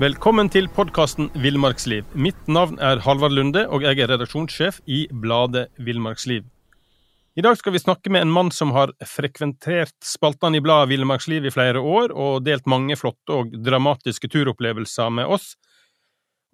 Velkommen 0.00 0.48
til 0.48 0.64
podkasten 0.72 1.26
Villmarksliv. 1.36 2.06
Mitt 2.16 2.46
navn 2.48 2.78
er 2.80 3.02
Halvard 3.04 3.34
Lunde, 3.36 3.66
og 3.68 3.82
jeg 3.84 3.98
er 4.00 4.08
redaksjonssjef 4.08 4.78
i 4.88 5.02
bladet 5.12 5.66
Villmarksliv. 5.76 6.46
I 7.36 7.44
dag 7.44 7.58
skal 7.60 7.74
vi 7.74 7.82
snakke 7.82 8.08
med 8.08 8.24
en 8.24 8.32
mann 8.32 8.48
som 8.48 8.72
har 8.72 8.94
frekventert 9.04 9.92
spaltene 10.00 10.56
i 10.56 10.64
bladet 10.64 10.88
Villmarksliv 10.94 11.44
i 11.44 11.52
flere 11.52 11.82
år, 11.84 12.14
og 12.16 12.46
delt 12.46 12.64
mange 12.64 12.96
flotte 12.96 13.42
og 13.42 13.52
dramatiske 13.60 14.32
turopplevelser 14.32 15.12
med 15.18 15.28
oss. 15.36 15.50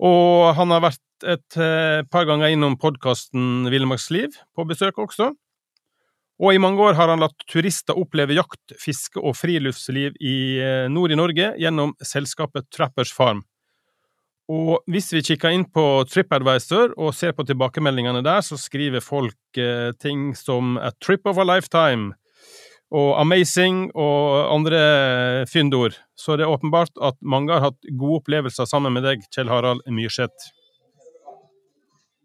Og 0.03 0.51
han 0.59 0.75
har 0.75 0.83
vært 0.89 1.31
et 1.37 1.61
eh, 1.63 2.03
par 2.11 2.27
ganger 2.27 2.51
innom 2.51 2.75
podkasten 2.83 3.71
Villmarksliv 3.71 4.35
på 4.59 4.67
besøk 4.67 4.99
også. 5.07 5.37
Og 6.37 6.53
i 6.53 6.61
mange 6.61 6.83
år 6.85 6.97
har 6.99 7.09
han 7.09 7.23
latt 7.23 7.47
turister 7.49 7.97
oppleve 7.97 8.37
jakt, 8.37 8.75
fiske 8.81 9.21
og 9.23 9.39
friluftsliv 9.39 10.19
i 10.21 10.37
eh, 10.61 10.89
nord 10.93 11.15
i 11.15 11.17
Norge 11.17 11.55
gjennom 11.57 11.95
selskapet 12.05 12.69
Trappers 12.75 13.13
Farm. 13.15 13.41
Og 14.53 14.85
hvis 14.93 15.09
vi 15.15 15.25
kikker 15.27 15.55
inn 15.57 15.65
på 15.75 16.05
TripAdvisor 16.07 16.93
og 17.03 17.15
ser 17.17 17.33
på 17.35 17.47
tilbakemeldingene 17.49 18.23
der, 18.23 18.45
så 18.47 18.59
skriver 18.61 19.03
folk 19.03 19.59
eh, 19.59 19.91
ting 19.99 20.37
som 20.37 20.77
'a 20.79 20.93
trip 21.01 21.27
of 21.27 21.39
a 21.39 21.45
lifetime' 21.45 22.13
og 22.93 23.19
'amazing' 23.19 23.91
og 23.97 24.55
andre 24.55 25.47
fyndord. 25.51 25.97
Så 26.15 26.37
det 26.37 26.45
er 26.45 26.53
åpenbart 26.53 26.95
at 27.03 27.17
mange 27.23 27.53
har 27.53 27.61
hatt 27.61 27.81
gode 27.99 28.21
opplevelser 28.21 28.69
sammen 28.69 28.93
med 28.93 29.03
deg, 29.03 29.25
Kjell 29.35 29.49
Harald 29.49 29.83
Myrseth. 29.89 30.53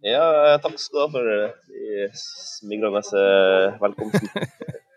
Ja, 0.02 0.58
takk 0.62 0.80
skal 0.82 0.98
du 0.98 1.02
ha 1.04 1.10
for 1.14 1.28
de 1.70 2.08
smigrende 2.18 3.02
eh, 3.22 3.76
velkomsten. 3.82 4.48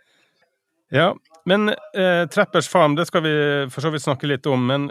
ja, 0.99 1.11
men 1.45 1.69
eh, 1.69 2.25
Trappers 2.33 2.69
Farm, 2.73 2.97
det 2.97 3.05
skal 3.11 3.25
vi 3.27 3.35
for 3.73 3.85
så 3.85 3.93
vidt 3.93 4.07
snakke 4.07 4.31
litt 4.31 4.49
om. 4.49 4.65
Men 4.71 4.89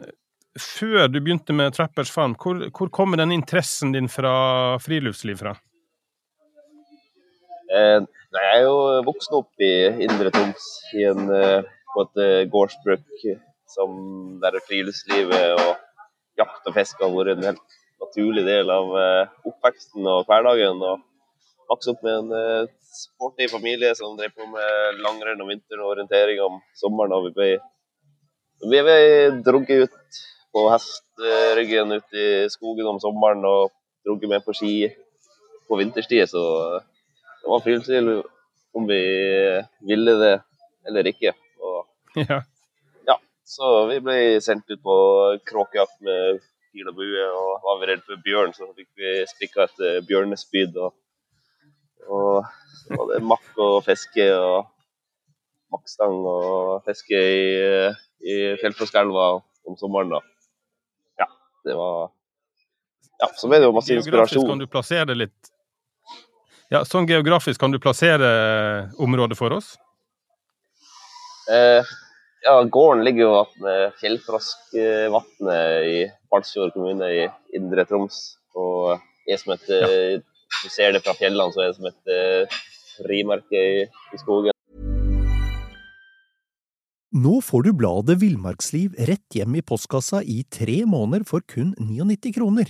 før 0.59 1.07
du 1.09 1.18
begynte 1.18 1.55
med 1.57 1.73
Trappers 1.73 2.13
Farm, 2.13 2.38
hvor, 2.38 2.62
hvor 2.77 2.93
kommer 2.93 3.18
den 3.18 3.34
interessen 3.34 3.96
din 3.96 4.10
fra 4.12 4.77
friluftsliv 4.85 5.41
fra? 5.41 5.55
Eh, 7.73 7.99
nei, 8.05 8.43
jeg 8.45 8.60
er 8.60 8.68
jo 8.68 8.77
voksen 9.10 9.40
opp 9.40 9.66
i 9.66 9.73
Indre 10.05 10.29
Troms, 10.35 10.68
i 10.93 11.07
en, 11.10 11.26
eh, 11.34 11.71
på 11.93 12.05
et 12.05 12.21
eh, 12.21 12.41
gårdsbruk 12.54 13.23
som 13.73 13.95
der 14.43 14.62
friluftslivet 14.68 15.55
og 15.57 15.71
jakt 16.38 16.70
og 16.70 16.77
fiske 16.77 17.01
har 17.01 17.16
vært 17.16 17.40
en 17.40 17.48
helt 17.49 17.79
naturlig 18.04 18.46
del 18.48 18.71
av 18.73 18.93
eh, 18.99 19.34
oppveksten 19.49 20.07
og 20.09 20.27
hverdagen. 20.29 20.82
og 20.84 21.04
Vokste 21.71 21.93
opp 21.93 22.04
med 22.05 22.20
en 22.20 22.34
eh, 22.37 22.71
sporty 22.93 23.48
familie 23.51 23.93
som 23.98 24.18
drev 24.18 24.34
på 24.35 24.48
med 24.51 25.01
langrenn 25.04 25.41
om 25.41 25.49
vinteren 25.49 25.85
og 25.85 25.95
orientering 25.95 26.41
om 26.43 26.60
sommeren. 26.77 27.15
og 27.15 27.29
Vi 27.29 27.34
ble, 27.37 27.49
vi 28.70 28.84
ble 28.85 28.98
drugget 29.45 29.87
ut 29.87 30.21
på 30.54 30.68
hesteryggen 30.70 31.98
ut 31.98 32.20
i 32.20 32.27
skogen 32.54 32.91
om 32.91 33.01
sommeren 33.01 33.45
og 33.49 33.73
drugget 34.05 34.29
med 34.35 34.45
på 34.45 34.55
ski 34.57 34.76
på 35.67 35.79
vinterstid. 35.79 36.27
Så 36.29 36.43
det 37.41 37.49
var 37.49 37.63
friluftsliv 37.65 38.23
om 38.73 38.88
vi 38.90 39.04
ville 39.88 40.17
det 40.21 40.35
eller 40.88 41.10
ikke. 41.10 41.34
Og, 41.63 41.85
ja. 42.29 42.41
ja. 43.07 43.17
Så 43.48 43.76
vi 43.90 43.99
ble 44.04 44.17
sendt 44.43 44.70
ut 44.70 44.82
på 44.84 44.98
kråkejakt 45.48 46.01
med 46.05 46.43
pil 46.74 46.90
og 46.90 46.98
bue. 46.98 47.24
Og 47.29 47.66
var 47.68 47.79
vi 47.82 47.90
redd 47.91 48.04
for 48.07 48.21
bjørn, 48.26 48.54
så 48.57 48.68
fikk 48.76 48.90
vi 48.99 49.13
strikka 49.29 49.68
et 49.68 49.84
eh, 49.88 49.99
bjørnespyd. 50.10 50.77
Og, 50.84 50.96
og 52.10 52.49
så 52.82 52.99
var 52.99 53.12
det 53.13 53.21
makk 53.29 53.62
og 53.63 53.77
fiske 53.85 54.27
og 54.35 54.66
makkstang 55.74 56.18
og 56.29 56.84
fiske 56.85 57.18
i, 57.18 57.48
i 58.29 58.35
Fjellfroskelva 58.62 59.29
om 59.70 59.77
sommeren. 59.79 60.12
da. 60.13 60.21
Ja, 61.24 61.29
det 61.70 61.77
var 61.79 62.12
Ja, 63.24 63.29
så 63.38 63.48
ble 63.48 63.62
det 63.62 63.70
jo 63.70 63.74
masse 63.77 63.94
inspirasjon. 63.96 64.19
Geografisk 64.19 64.50
kan 64.51 64.62
du 64.62 64.68
plassere 64.68 65.06
det 65.13 65.16
litt 65.22 65.51
Ja, 66.73 66.81
sånn 66.90 67.07
geografisk 67.07 67.61
kan 67.61 67.72
du 67.72 67.79
plassere 67.79 68.29
området 69.01 69.38
for 69.40 69.53
oss? 69.55 69.75
Eh, 71.53 71.85
ja, 72.43 72.63
gården 72.63 73.03
ligger 73.07 73.23
jo 73.23 73.45
ved 73.63 73.91
Fjellfroskvatnet 74.01 75.87
i 75.87 76.11
Balsfjord 76.31 76.71
kommune 76.75 77.07
i 77.11 77.27
Indre 77.55 77.83
Troms. 77.89 78.17
Og 78.59 78.99
jeg 79.29 79.39
som 79.41 79.51
et, 79.55 79.67
ja. 79.71 79.87
Du 80.61 80.69
ser 80.69 80.91
det 80.93 81.01
fra 81.01 81.15
fjellene, 81.17 81.49
så 81.49 81.59
er 81.63 81.67
det 81.71 81.77
som 81.79 81.87
et 81.89 82.03
frimerke 82.99 83.57
i, 83.57 83.87
i, 84.13 84.17
skogen. 84.21 84.53
Nå 87.23 87.35
får 87.45 87.61
du 87.65 87.71
bladet 87.77 88.21
Villmarksliv 88.21 88.89
rett 89.09 89.29
hjem 89.37 89.53
i 89.57 89.65
postkassa 89.65 90.19
i 90.21 90.43
tre 90.49 90.85
måneder 90.89 91.23
for 91.29 91.41
kun 91.49 91.73
99 91.77 92.33
kroner. 92.37 92.67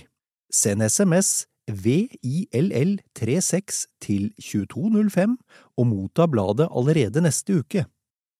Send 0.52 0.82
SMS 0.84 1.46
VILL36 1.70 3.86
til 4.04 4.32
2205 4.36 5.38
og 5.80 5.84
motta 5.88 6.26
bladet 6.28 6.68
allerede 6.68 7.20
neste 7.24 7.52
uke. 7.60 7.84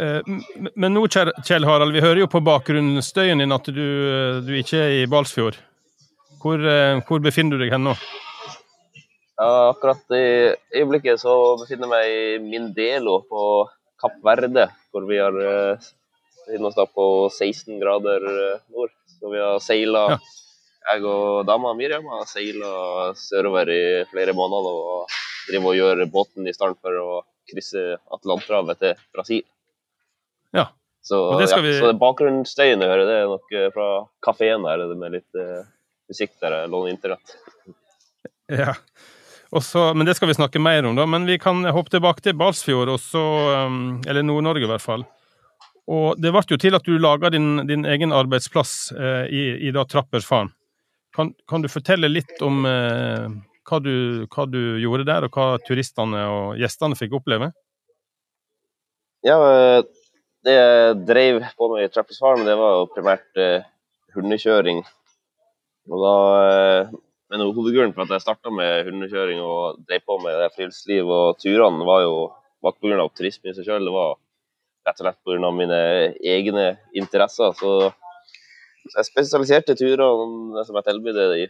Men 0.00 0.94
nå, 0.94 1.02
Kjell 1.10 1.66
Harald, 1.68 1.92
vi 1.92 2.00
hører 2.00 2.22
jo 2.22 2.30
på 2.30 2.40
bakgrunnsstøyen 2.44 3.42
din 3.42 3.52
at 3.52 3.68
du, 3.68 3.84
du 4.46 4.52
ikke 4.56 4.80
er 4.80 4.94
i 5.02 5.08
Balsfjord. 5.10 5.58
Hvor, 6.40 6.62
eh, 6.64 7.00
hvor, 7.04 7.20
befinner 7.20 7.58
du 7.58 7.64
deg 7.64 7.74
hen 7.74 7.84
nå? 7.84 7.94
Ja, 9.40 9.70
akkurat 9.70 10.16
i 10.16 10.24
øyeblikket 10.76 11.20
så 11.20 11.34
befinner 11.60 11.88
jeg 11.88 11.92
meg 11.92 12.12
i 12.14 12.38
Mindelo 12.44 13.20
på 13.28 13.44
Kapp 14.00 14.16
Verde, 14.24 14.70
hvor 14.92 15.04
vi 15.08 15.20
har 15.20 15.36
eh, 15.36 15.90
befinner 16.46 16.70
oss 16.70 16.78
da 16.78 16.86
på 16.88 17.06
16 17.28 17.76
grader 17.82 18.24
nord. 18.72 18.94
Så 19.18 19.32
vi 19.32 19.40
har 19.42 19.60
seila, 19.60 20.06
ja. 20.14 20.20
jeg 20.94 21.04
og 21.08 21.44
dama 21.48 21.74
Miriam 21.76 22.08
har 22.14 22.24
seila 22.28 23.12
sørover 23.20 23.68
i 23.74 23.82
flere 24.12 24.32
måneder 24.36 24.70
og 24.70 25.20
driver 25.50 25.74
og 25.74 25.80
gjør 25.80 26.04
båten 26.12 26.48
i 26.48 26.56
stand 26.56 26.80
for 26.80 26.96
å 26.96 27.22
krysse 27.50 27.98
Atlanterhavet 28.16 28.80
til 28.80 29.08
Brasil. 29.12 29.44
Ja. 30.56 30.68
Så, 31.02 31.20
ja, 31.40 31.60
vi... 31.62 31.74
så 31.78 31.92
bakgrunnsstøyen 31.96 32.82
du 32.82 32.86
hører, 32.86 33.06
det 33.08 33.18
er 33.22 33.30
nok 33.30 33.54
eh, 33.56 33.68
fra 33.74 33.86
kafeen 34.24 34.66
der 34.66 34.82
det 34.84 34.98
med 35.00 35.14
litt 35.16 35.38
uh, 35.38 35.62
musikk 36.10 36.34
der 36.42 36.58
jeg 36.58 36.72
låner 36.72 36.96
internett. 36.96 37.36
Ja. 38.50 38.72
Også, 39.54 39.92
men 39.94 40.06
det 40.06 40.16
skal 40.18 40.26
vi 40.26 40.34
snakke 40.34 40.58
mer 40.62 40.82
om, 40.86 40.96
da. 40.98 41.04
Men 41.06 41.22
vi 41.26 41.36
kan 41.38 41.62
hoppe 41.70 41.92
tilbake 41.94 42.22
til 42.22 42.34
Balsfjord, 42.38 42.90
også, 42.90 43.20
um, 43.66 43.76
eller 44.06 44.24
Nord-Norge 44.26 44.66
i 44.66 44.70
hvert 44.70 44.82
fall. 44.82 45.04
Og 45.90 46.18
det 46.18 46.32
ble 46.34 46.42
jo 46.50 46.58
til 46.58 46.74
at 46.74 46.86
du 46.86 46.96
laga 46.98 47.30
din, 47.34 47.62
din, 47.66 47.86
egen 47.86 48.14
arbeidsplass 48.14 48.72
uh, 48.94 49.26
i, 49.30 49.44
i 49.66 49.70
da 49.74 49.84
Trappers 49.86 50.26
Farm. 50.26 50.50
Kan, 51.14 51.30
kan, 51.50 51.62
du 51.62 51.70
fortelle 51.70 52.10
litt 52.10 52.42
om 52.46 52.62
uh, 52.66 53.30
hva, 53.66 53.80
du, 53.82 54.26
hva, 54.30 54.46
du, 54.50 54.60
gjorde 54.82 55.06
der, 55.06 55.26
og 55.26 55.38
hva 55.38 55.48
turistene 55.66 56.26
og 56.30 56.58
gjestene 56.58 56.98
fikk 56.98 57.18
oppleve? 57.18 57.50
Ja, 59.26 59.38
det 60.46 60.54
jeg 60.56 60.96
drev 61.08 61.42
på 61.58 61.68
med 61.72 61.84
i 61.84 61.92
Trappers 61.92 62.20
Farm, 62.22 62.42
det 62.46 62.56
var 62.56 62.78
jo 62.78 62.88
primært 62.94 63.40
eh, 63.40 63.66
hundekjøring. 64.16 64.82
Og 65.90 66.04
da, 66.04 66.16
eh, 66.46 66.92
men 67.30 67.44
Hovedgrunnen 67.46 67.94
for 67.96 68.06
at 68.06 68.16
jeg 68.16 68.24
starta 68.24 68.52
med 68.54 68.88
hundekjøring 68.88 69.40
og 69.44 69.80
drev 69.88 70.04
på 70.06 70.18
med 70.24 70.46
friluftsliv 70.56 71.10
og 71.10 71.40
turene, 71.42 71.86
var 71.86 72.04
jo 72.06 72.14
var 72.60 72.74
ikke 72.74 72.90
pga. 72.90 73.08
turisme 73.16 73.50
i 73.50 73.56
seg 73.56 73.68
sjøl, 73.68 73.86
det 73.88 73.94
var 73.94 74.16
rett 74.88 75.00
og 75.00 75.06
slett 75.06 75.20
pga. 75.24 75.50
mine 75.56 75.80
egne 76.34 76.66
interesser. 76.96 77.52
Så, 77.56 77.72
så 78.86 79.00
jeg 79.00 79.10
spesialiserte 79.10 79.76
turene 79.78 80.64
som 80.64 80.76
jeg 80.76 80.88
tilbød 80.88 81.20
i, 81.38 81.46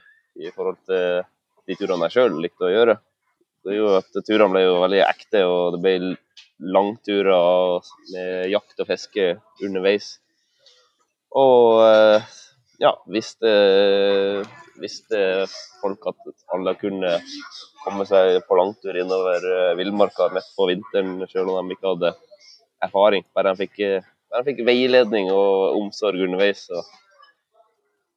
i 0.46 0.50
forhold 0.54 0.82
til 0.86 1.22
de 1.66 1.78
turene 1.78 2.08
jeg 2.08 2.18
sjøl 2.18 2.42
likte 2.42 2.66
å 2.66 2.74
gjøre. 2.74 2.98
Det 3.60 3.76
gjorde 3.76 4.00
at 4.00 4.24
Turene 4.24 4.54
ble 4.54 4.62
jo 4.64 4.76
veldig 4.80 5.00
ekte, 5.04 5.42
og 5.44 5.74
det 5.74 5.80
ble 5.84 6.14
langturer 6.60 7.80
med 8.12 8.50
jakt 8.52 8.82
og 8.82 8.88
fiske 8.88 9.32
underveis. 9.64 10.18
Og 11.36 11.80
eh, 11.86 12.30
ja, 12.82 12.94
visste, 13.12 13.50
visste 14.80 15.20
folk 15.80 16.10
at 16.10 16.30
alle 16.54 16.74
kunne 16.80 17.18
komme 17.84 18.06
seg 18.08 18.40
på 18.48 18.58
langtur 18.58 18.96
innover 18.96 19.44
eh, 19.44 19.76
villmarka 19.78 20.30
midt 20.34 20.50
på 20.56 20.68
vinteren, 20.70 21.20
selv 21.30 21.52
om 21.54 21.68
de 21.68 21.76
ikke 21.76 21.94
hadde 21.94 22.14
erfaring. 22.84 23.26
Bare 23.36 23.54
de 23.54 23.64
fikk, 23.64 23.78
jeg 23.80 24.48
fikk 24.48 24.64
veiledning 24.66 25.30
og 25.32 25.78
omsorg 25.80 26.24
underveis. 26.26 26.66
Og 26.74 26.84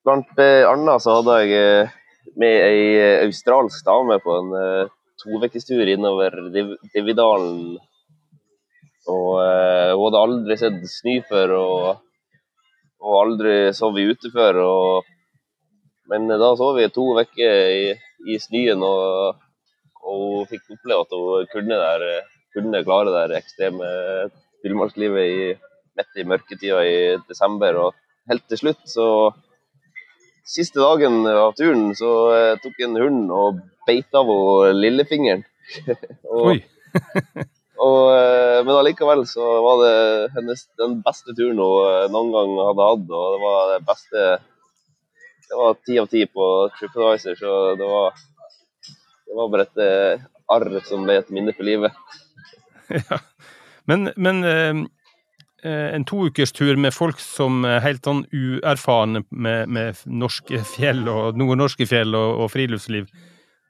blant 0.04 0.40
eh, 0.42 0.64
annet 0.68 1.04
så 1.04 1.20
hadde 1.20 1.40
jeg 1.44 1.60
eh, 1.60 1.96
med 2.40 2.60
ei 2.66 2.84
australsk 3.26 3.84
dame 3.86 4.16
på 4.24 4.36
en 4.40 4.54
uh, 4.56 4.92
tovekterstur 5.20 5.90
innover 5.92 6.38
Div 6.54 6.78
Dividalen. 6.94 7.76
Og 9.12 9.30
uh, 9.36 9.92
hun 9.94 10.06
hadde 10.06 10.22
aldri 10.26 10.58
sett 10.60 10.84
snø 10.90 11.18
før 11.28 11.56
og, 11.58 11.88
og 13.04 13.18
aldri 13.20 13.56
sovet 13.76 14.14
ute 14.16 14.32
før. 14.34 14.62
Og, 14.64 15.10
men 16.12 16.30
da 16.32 16.54
sov 16.60 16.78
vi 16.80 16.88
to 16.94 17.10
uker 17.18 17.74
i, 17.74 17.90
i 18.30 18.40
snøen, 18.40 18.84
og, 18.86 19.42
og 20.04 20.24
hun 20.24 20.50
fikk 20.52 20.76
oppleve 20.78 21.06
at 21.08 21.18
hun 21.18 21.52
kunne, 21.52 21.82
der, 21.84 22.08
kunne 22.56 22.84
klare 22.88 23.28
det 23.30 23.42
ekstreme 23.42 23.90
villmarkslivet 24.64 25.60
midt 25.98 26.20
i 26.20 26.28
mørketida 26.28 26.84
i 26.88 27.00
desember. 27.28 27.80
Og 27.88 28.30
helt 28.32 28.48
til 28.50 28.66
slutt 28.66 28.86
så 28.90 29.08
Siste 30.44 30.82
dagen 30.84 31.22
av 31.24 31.54
turen 31.56 31.94
så 31.96 32.10
eh, 32.36 32.58
tok 32.60 32.82
en 32.84 32.98
hund 33.00 33.30
og 33.32 33.62
beit 33.88 34.12
av 34.20 34.28
henne 34.28 34.74
lillefingeren. 34.76 35.46
og, 36.36 36.50
Oi. 36.52 36.58
og, 37.82 38.02
eh, 38.14 38.60
men 38.62 38.76
allikevel 38.78 39.24
så 39.26 39.46
var 39.66 39.80
det 39.82 39.94
hennes, 40.36 40.66
den 40.78 41.00
beste 41.06 41.34
turen 41.34 41.58
hun 41.58 41.88
eh, 41.90 42.10
noen 42.14 42.34
gang 42.36 42.56
hadde 42.70 42.90
hatt. 42.90 43.06
Og 43.10 43.36
det 43.36 43.42
var 43.42 43.72
det 43.74 43.80
beste 43.88 44.26
Det 45.44 45.58
var 45.60 45.76
ti 45.86 45.98
av 46.02 46.08
ti 46.10 46.24
på 46.26 46.46
TripAdvisor, 46.78 47.36
så 47.38 47.52
det 47.78 47.86
var, 47.86 48.16
det 49.28 49.36
var 49.38 49.50
bare 49.54 49.66
et 49.68 49.82
eh, 49.86 50.24
arr 50.54 50.80
som 50.88 51.04
ble 51.06 51.20
et 51.22 51.32
minne 51.34 51.56
for 51.56 51.70
livet. 51.70 51.96
Ja. 52.94 53.18
Men, 53.88 54.12
men 54.16 54.44
en 55.64 56.04
toukerstur 56.08 56.78
med 56.80 56.94
folk 56.94 57.20
som 57.20 57.64
er 57.68 57.82
helt 57.84 58.06
sånn 58.06 58.22
uerfarne 58.32 59.24
med, 59.32 59.72
med 59.72 60.02
norske 60.06 60.60
fjell 60.68 61.02
og 61.10 61.40
nordnorske 61.40 61.88
fjell 61.90 62.14
og, 62.16 62.44
og 62.44 62.52
friluftsliv. 62.54 63.08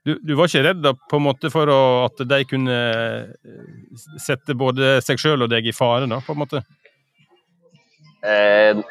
Du, 0.04 0.18
du, 0.20 0.34
var 0.36 0.50
ikke 0.50 0.66
redd 0.66 0.82
da, 0.84 0.92
på 0.94 1.20
en 1.20 1.26
måte 1.30 1.52
for 1.54 1.70
å, 1.72 1.80
at 2.10 2.20
de 2.28 2.40
kunne 2.48 2.76
eh, 2.76 3.54
sette 4.20 4.56
både 4.60 4.98
seg 5.06 5.22
sjøl 5.22 5.46
og 5.46 5.52
deg 5.54 5.70
i 5.70 5.76
fare, 5.76 6.10
da, 6.12 6.20
på 6.24 6.36
en 6.36 6.42
måte? 6.42 6.64
Eh, 8.24 8.84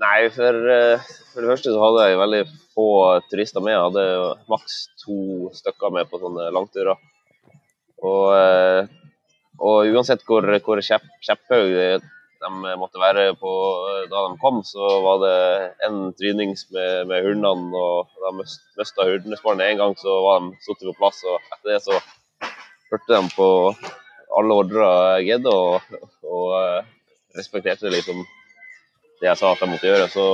nei, 0.00 0.16
for, 0.32 0.62
eh, 0.72 1.12
for, 1.34 1.44
det 1.44 1.52
første 1.52 1.74
så 1.74 1.84
hadde 1.84 2.08
jeg 2.08 2.22
veldig 2.22 2.42
få 2.72 2.88
turister 3.28 3.64
med. 3.64 3.76
Jeg 3.76 3.86
hadde 3.90 4.08
maks 4.52 4.80
to 5.04 5.52
stykker 5.60 5.92
med 5.92 6.08
på 6.08 6.20
sånne 6.22 6.48
langturer. 6.56 6.96
Og 8.02 8.32
eh, 8.34 8.98
og 9.62 9.92
uansett 9.92 10.24
hvor, 10.26 10.46
hvor 10.64 10.80
kjepp, 10.82 11.04
kjepphøy 11.22 11.76
de 12.42 12.74
måtte 12.78 13.00
være 13.00 13.32
på 13.38 13.52
da 14.10 14.22
de 14.26 14.38
kom, 14.42 14.60
så 14.66 14.88
var 15.04 15.20
det 15.22 15.36
en 15.86 15.98
trynings 16.18 16.66
med, 16.74 17.06
med 17.10 17.26
hundene. 17.26 17.78
og 17.78 18.10
Da 18.22 18.32
mista 18.36 19.06
hundespannet 19.06 19.72
én 19.72 19.80
gang, 19.80 19.94
så 19.98 20.18
var 20.24 20.42
de 20.42 20.52
satt 20.66 20.84
på 20.88 20.96
plass. 20.98 21.22
og 21.28 21.38
Etter 21.54 21.74
det 21.74 21.80
så 21.86 21.98
hørte 22.92 23.14
de 23.14 23.34
på 23.36 23.48
alle 24.32 24.58
ordrer 24.62 25.18
jeg 25.18 25.28
gitt, 25.30 25.48
og, 25.48 25.80
og, 26.24 26.84
respekterte 27.36 27.88
liksom 27.92 28.18
det 29.22 29.30
jeg 29.30 29.38
sa 29.40 29.52
at 29.54 29.62
de 29.62 29.70
måtte 29.70 29.88
gjøre. 29.88 30.08
Så 30.12 30.24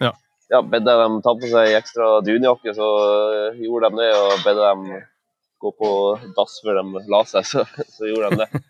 ja, 0.00 0.12
ja 0.52 0.60
bedde 0.64 0.96
de 1.02 1.08
ta 1.24 1.34
på 1.36 1.50
seg 1.50 1.76
ekstra 1.76 2.10
dunjakke, 2.24 2.74
så 2.76 2.90
gjorde 3.58 3.90
de 3.90 4.04
det. 4.04 4.10
Og 4.16 4.44
bedde 4.46 4.68
dem 4.70 4.86
gå 5.60 5.74
på 5.76 5.90
dass 6.36 6.60
før 6.64 6.80
de 6.80 7.04
la 7.12 7.24
seg, 7.28 7.48
så, 7.50 7.66
så 7.92 8.08
gjorde 8.08 8.32
de 8.32 8.44
det. 8.44 8.50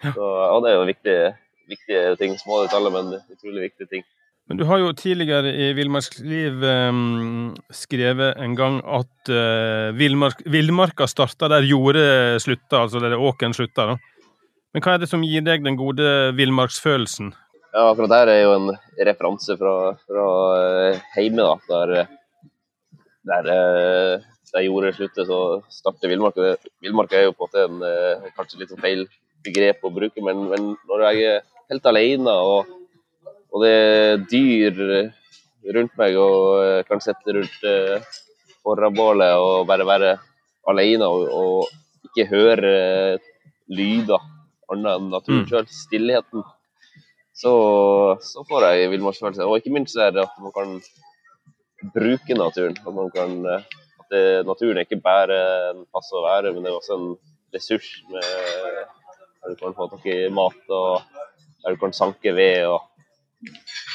Så, 0.00 0.24
og 0.24 0.62
det 0.64 0.70
er 0.70 0.78
jo 0.78 0.84
viktige, 0.88 1.24
viktige 1.70 2.16
ting. 2.20 2.36
Små 2.40 2.62
detaljer, 2.64 2.94
men 2.94 3.14
utrolig 3.32 3.68
viktige 3.68 3.90
ting. 3.90 4.06
Men 4.50 4.58
du 4.58 4.64
har 4.66 4.80
jo 4.82 4.90
tidligere 4.98 5.52
i 5.54 5.68
Villmarksliv 5.78 6.64
eh, 6.66 7.02
skrevet 7.76 8.40
en 8.42 8.56
gang 8.58 8.80
at 8.82 9.30
uh, 9.30 9.92
villmarka 9.94 11.06
starta 11.06 11.50
der 11.52 11.68
jordet 11.68 12.40
slutta, 12.42 12.80
altså 12.82 13.02
der 13.02 13.14
åkeren 13.14 13.54
slutta. 13.54 13.92
Men 14.74 14.82
hva 14.82 14.96
er 14.96 15.04
det 15.04 15.10
som 15.10 15.22
gir 15.26 15.44
deg 15.46 15.62
den 15.62 15.78
gode 15.78 16.32
villmarksfølelsen? 16.38 17.30
Ja, 17.70 17.84
akkurat 17.92 18.10
der 18.10 18.32
er 18.32 18.40
jo 18.42 18.56
en 18.56 18.72
referanse 19.06 19.54
fra, 19.58 19.76
fra 20.02 20.26
heime, 21.14 21.46
da. 21.46 21.54
Der, 21.70 22.10
der 23.30 24.26
der 24.52 24.66
jordet 24.66 24.94
slutter, 24.96 25.24
så 25.24 25.38
starter 25.70 26.10
villmarka. 26.10 26.54
Villmarka 26.82 27.18
er 27.18 27.28
jo 27.28 27.34
på 27.36 27.46
en 27.46 27.50
måte 27.50 27.64
en, 27.66 27.82
eh, 27.86 28.30
kanskje 28.36 28.60
litt 28.60 28.72
sånn 28.72 28.82
feil 28.82 29.06
begrep 29.44 29.84
å 29.84 29.92
bruke, 29.94 30.22
men, 30.24 30.48
men, 30.50 30.74
når 30.88 31.04
jeg 31.08 31.28
er 31.30 31.44
helt 31.70 31.86
alene 31.86 32.34
og, 32.34 32.70
og 33.50 33.64
det 33.64 33.72
er 33.74 34.24
dyr 34.30 34.82
rundt 35.76 35.96
meg 36.00 36.18
og 36.18 36.64
jeg 36.64 36.88
kan 36.88 37.04
sitte 37.04 37.36
rundt 37.36 37.68
eh, 37.68 38.18
forrabålet 38.64 39.38
og 39.40 39.66
bare 39.70 39.86
være 39.88 40.12
alene 40.70 41.08
og, 41.08 41.26
og 41.30 42.10
ikke 42.10 42.28
høre 42.30 42.74
lyder 43.70 44.20
annet 44.70 44.96
enn 44.98 45.10
naturen 45.10 45.44
mm. 45.44 45.48
sjøl, 45.50 45.68
stillheten, 45.74 46.44
så, 47.34 47.52
så, 48.22 48.44
får 48.48 48.66
jeg 48.68 48.90
villmarksfølelse. 48.94 49.46
Og 49.46 49.60
ikke 49.60 49.74
minst 49.74 49.98
er 49.98 50.12
det 50.14 50.24
at 50.26 50.36
man 50.42 50.54
kan 50.54 50.76
bruke 51.94 52.36
naturen. 52.36 52.76
At 52.78 52.94
man 52.94 53.10
kan 53.14 53.36
at 53.50 54.06
det, 54.12 54.22
naturen 54.46 54.78
er 54.78 54.86
ikke 54.86 55.02
bare 55.02 55.38
en 55.72 55.84
plass 55.90 56.10
å 56.14 56.24
være, 56.26 56.54
men 56.54 56.66
det 56.66 56.72
er 56.72 56.78
også 56.78 56.98
en 56.98 57.10
ressurs 57.54 57.90
med, 58.10 58.30
du 59.48 59.56
kan 59.58 59.74
få 59.74 59.88
tak 59.90 60.06
i 60.10 60.18
mat 60.34 60.74
og 60.76 61.00
der 61.64 61.76
du 61.76 61.80
kan 61.80 61.94
sanke 61.96 62.34
ved. 62.36 62.66
og 62.66 62.80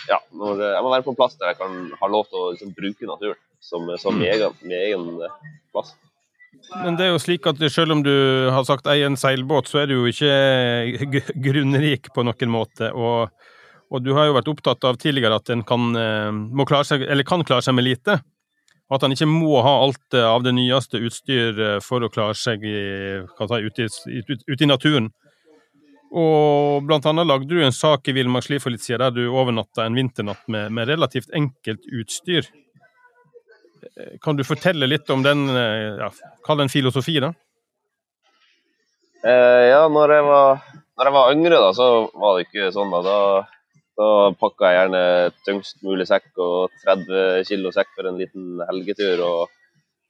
ja, 0.10 0.20
når, 0.32 0.62
Jeg 0.62 0.84
må 0.84 0.94
være 0.94 1.06
på 1.06 1.14
en 1.14 1.20
plass 1.20 1.38
der 1.40 1.54
jeg 1.54 1.60
kan 1.62 1.78
ha 2.00 2.10
lov 2.10 2.26
til 2.30 2.42
å 2.42 2.50
liksom, 2.54 2.74
bruke 2.78 3.10
naturen 3.10 3.42
som, 3.62 3.88
som 4.02 4.18
min, 4.18 4.30
egen, 4.30 4.58
min 4.62 4.78
egen 4.78 5.08
plass. 5.74 5.96
Men 6.84 6.98
det 6.98 7.08
er 7.08 7.12
jo 7.14 7.22
slik 7.22 7.46
at 7.50 7.60
selv 7.72 7.94
om 7.94 8.02
du 8.06 8.14
har 8.54 8.66
sagt 8.68 8.88
ei 8.90 9.04
en 9.06 9.18
seilbåt, 9.20 9.70
så 9.70 9.84
er 9.84 9.90
du 9.90 9.98
jo 9.98 10.06
ikke 10.10 11.26
grunnrik 11.46 12.10
på 12.16 12.26
noen 12.26 12.54
måte. 12.54 12.90
Og, 12.94 13.30
og, 13.92 14.00
du 14.06 14.14
har 14.18 14.30
jo 14.30 14.38
vært 14.38 14.50
opptatt 14.50 14.88
av 14.88 14.98
tidligere 15.02 15.38
at 15.42 15.52
en 15.54 15.66
kan, 15.68 15.92
klare 16.66 16.88
seg, 16.88 17.06
kan 17.28 17.46
klare 17.46 17.66
seg 17.66 17.78
med 17.78 17.88
lite. 17.90 18.20
At 18.94 19.04
en 19.04 19.16
ikke 19.16 19.28
må 19.30 19.62
ha 19.66 19.72
alt 19.82 20.14
eh, 20.14 20.22
av 20.22 20.44
det 20.46 20.54
nyeste 20.54 21.00
utstyr 21.02 21.58
eh, 21.58 21.78
for 21.82 22.06
å 22.06 22.10
klare 22.14 22.36
seg 22.38 22.62
i, 22.70 22.76
ute, 23.42 23.88
i, 24.14 24.22
ute 24.22 24.62
i 24.62 24.70
naturen. 24.70 25.10
Og 26.12 26.86
blant 26.88 27.06
annet 27.10 27.28
lagde 27.28 27.50
du 27.50 27.58
en 27.64 27.76
sak 27.76 28.08
i 28.08 28.16
Villmarksliv 28.16 28.62
for 28.64 28.74
litt 28.74 28.86
siden 28.86 29.02
der 29.04 29.16
du 29.16 29.24
overnatta 29.34 29.86
en 29.86 29.98
vinternatt 29.98 30.46
med, 30.52 30.70
med, 30.76 30.88
relativt 30.92 31.34
enkelt 31.36 31.88
utstyr. 31.92 32.48
Eh, 33.96 34.16
kan 34.22 34.38
du 34.38 34.46
fortelle 34.48 34.88
litt 34.88 35.10
om 35.10 35.26
den, 35.26 35.48
ja, 35.50 36.12
kall 36.46 36.62
den 36.62 36.70
en 36.70 36.74
filosofi, 36.74 37.18
da? 37.24 37.34
Eh, 39.26 39.64
ja, 39.72 39.82
når 39.90 40.16
jeg, 40.20 40.30
var, 40.30 40.64
når 40.96 41.10
jeg 41.10 41.18
var 41.18 41.36
yngre, 41.36 41.60
da, 41.64 41.74
så 41.74 41.90
var 42.14 42.38
det 42.38 42.48
ikke 42.48 42.72
sånn. 42.76 42.94
Da, 42.94 43.04
da 43.06 43.20
da 43.96 44.08
pakka 44.40 44.72
jeg 44.72 44.78
gjerne 44.80 45.04
tyngst 45.48 45.78
mulig 45.86 46.08
sekk 46.10 46.28
og 46.44 46.74
30 46.84 47.46
kilo 47.48 47.72
sekk 47.72 47.94
for 47.96 48.10
en 48.10 48.20
liten 48.20 48.64
helgetur. 48.68 49.24
Og 49.24 49.54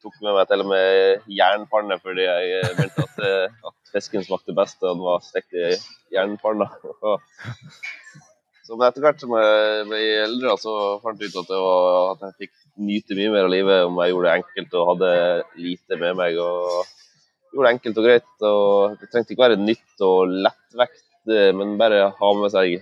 tok 0.01 0.17
med 0.25 0.37
meg 0.37 0.49
til 0.49 0.63
og 0.63 0.71
med 0.71 1.27
jernpanne 1.33 1.97
fordi 2.01 2.25
jeg 2.25 2.73
mente 2.79 3.05
at, 3.05 3.19
eh, 3.25 3.59
at 3.69 3.74
fisken 3.93 4.25
smakte 4.25 4.55
best 4.57 4.81
og 4.83 4.93
den 4.93 5.03
var 5.05 5.23
stekt 5.25 5.53
i 5.55 5.75
jernpanna. 6.15 6.69
Så 8.65 8.73
etter 8.81 9.03
hvert 9.03 9.21
som 9.21 9.33
jeg 9.37 9.85
ble 9.85 9.97
eldre, 10.23 10.55
så 10.57 10.71
fant 11.03 11.19
jeg 11.21 11.29
ut 11.29 11.43
at, 11.43 11.51
var, 11.53 12.15
at 12.15 12.23
jeg 12.23 12.47
fikk 12.47 12.53
nyte 12.81 13.17
mye 13.17 13.33
mer 13.35 13.45
av 13.45 13.51
livet 13.53 13.83
om 13.85 13.99
jeg 14.01 14.09
gjorde 14.09 14.25
det 14.25 14.37
enkelt 14.39 14.77
og 14.79 14.87
hadde 14.89 15.09
lite 15.61 15.99
med 16.01 16.17
meg. 16.17 16.39
og 16.41 16.87
gjorde 17.53 17.67
det 17.67 17.73
enkelt 17.75 17.99
og 18.01 18.07
greit. 18.07 18.31
og 18.41 18.95
Det 18.99 19.11
trengte 19.11 19.35
ikke 19.35 19.45
være 19.45 19.61
nytt 19.61 20.05
og 20.07 20.33
lettvekt, 20.47 21.05
eh, 21.29 21.51
men 21.53 21.77
bare 21.77 22.09
ha 22.17 22.31
med 22.39 22.53
seg 22.55 22.79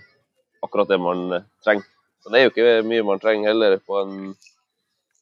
akkurat 0.63 0.89
det 0.89 1.01
man 1.03 1.43
trenger. 1.65 1.85
Så 2.23 2.31
Det 2.31 2.39
er 2.39 2.47
jo 2.47 2.53
ikke 2.53 2.87
mye 2.87 3.03
man 3.03 3.19
trenger 3.19 3.51
heller. 3.51 3.77
På 3.83 3.99
en, 4.01 4.35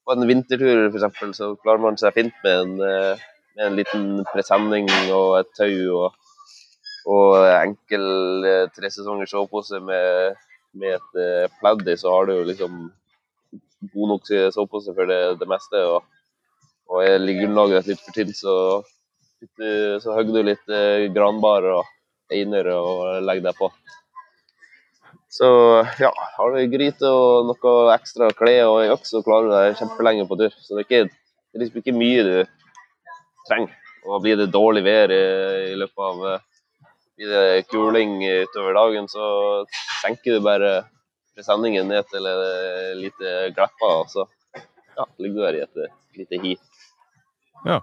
på 0.06 0.14
en 0.14 0.28
vintertur 0.30 0.92
f.eks. 0.92 1.38
så 1.42 1.56
klarer 1.58 1.82
man 1.82 1.98
seg 1.98 2.14
fint 2.14 2.38
med 2.46 2.60
en, 2.62 2.76
eh, 2.86 3.28
med 3.56 3.66
en 3.66 3.78
liten 3.80 4.06
presenning 4.32 4.88
og 5.16 5.40
et 5.42 5.52
tau 5.58 5.98
og, 5.98 6.16
og 7.12 7.36
enkel 7.50 8.48
eh, 8.48 8.66
tresesongers 8.76 9.34
sovepose 9.34 9.82
med, 9.84 10.40
med 10.78 10.98
et 10.98 11.54
pledd 11.60 11.86
i, 11.88 11.98
så 12.00 12.14
har 12.14 12.28
du 12.28 12.36
jo 12.38 12.48
liksom 12.48 12.82
god 13.92 14.12
nok 14.14 14.32
sovepose 14.54 14.94
for 14.96 15.10
det, 15.10 15.22
det 15.42 15.50
meste. 15.50 15.82
Og, 15.90 16.06
og 16.92 17.04
er 17.04 17.24
grunnlaget 17.26 17.90
litt 17.90 18.04
for 18.04 18.16
til, 18.16 18.34
så, 18.38 18.56
så 20.04 20.18
hogger 20.18 20.38
du 20.38 20.52
litt 20.52 20.76
granbar 21.16 21.66
og 21.72 21.90
einer 22.32 22.70
og 22.76 23.24
legger 23.26 23.50
deg 23.50 23.58
på. 23.58 23.72
Så 25.32 25.48
ja, 26.00 26.12
har 26.12 26.52
du 26.52 26.74
gryte 26.74 27.08
og 27.08 27.48
noe 27.48 27.74
ekstra 27.94 28.28
klær 28.36 28.68
og 28.68 28.82
ei 28.82 28.90
øks, 28.92 29.14
så 29.14 29.22
klarer 29.24 29.48
du 29.48 29.54
deg 29.56 29.78
kjempelenge 29.80 30.26
på 30.28 30.38
tur. 30.42 30.58
Så 30.60 30.76
det 30.76 30.82
er, 30.82 30.88
ikke, 30.88 31.04
det 31.08 31.58
er 31.58 31.64
liksom 31.64 31.80
ikke 31.82 31.96
mye 31.96 32.26
du 32.28 32.34
trenger. 33.50 33.78
Og 34.06 34.24
blir 34.24 34.40
det 34.40 34.50
dårlig 34.54 34.82
vær 34.86 35.14
i, 35.14 35.26
i 35.72 35.76
løpet 35.78 36.08
av 36.08 36.24
blir 37.22 37.30
det 37.30 37.64
kuling 37.70 38.22
utover 38.26 38.74
dagen, 38.74 39.08
så 39.12 39.26
senker 40.02 40.38
du 40.38 40.46
bare 40.46 40.72
presenningen 41.36 41.88
ned 41.88 42.08
til 42.10 42.26
et 42.28 42.98
lite 42.98 43.34
gleppa, 43.56 43.90
og 44.02 44.10
så 44.10 44.26
ja, 44.98 45.06
ligger 45.22 45.36
du 45.36 45.44
der 45.46 45.60
i 45.60 45.66
et 45.66 46.18
lite 46.18 46.42
hi. 46.42 46.56
Ja. 47.66 47.82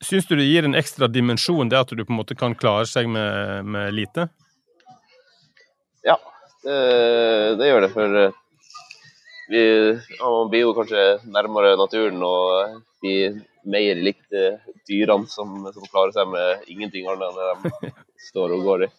Syns 0.00 0.26
du 0.26 0.34
det 0.38 0.46
gir 0.48 0.64
en 0.64 0.76
ekstra 0.78 1.06
dimensjon, 1.12 1.68
det 1.68 1.76
at 1.76 1.92
du 1.92 2.00
på 2.04 2.12
en 2.12 2.18
måte 2.22 2.36
kan 2.38 2.56
klare 2.56 2.86
seg 2.88 3.08
med, 3.12 3.68
med 3.68 3.92
lite? 3.92 4.30
Ja, 6.04 6.16
det, 6.64 6.78
det, 7.60 7.68
gjør 7.68 7.84
det. 7.84 7.90
For 7.92 8.20
eh, 8.22 8.38
vi 9.52 9.64
ja, 9.92 10.24
man 10.24 10.48
blir 10.52 10.64
jo 10.64 10.72
kanskje 10.76 11.04
nærmere 11.28 11.76
naturen 11.76 12.22
og 12.24 12.80
blir 13.04 13.42
mer 13.70 14.00
likt 14.00 14.34
dyrene 14.88 15.28
som, 15.30 15.56
som, 15.72 15.86
klarer 15.90 16.12
seg 16.16 16.28
med 16.28 16.68
ingenting 16.72 17.08
annet 17.08 17.38
enn 17.40 17.64
det 17.64 17.80
de 17.84 17.92
står 18.28 18.54
og 18.56 18.68
går 18.68 18.86
i. 18.86 18.90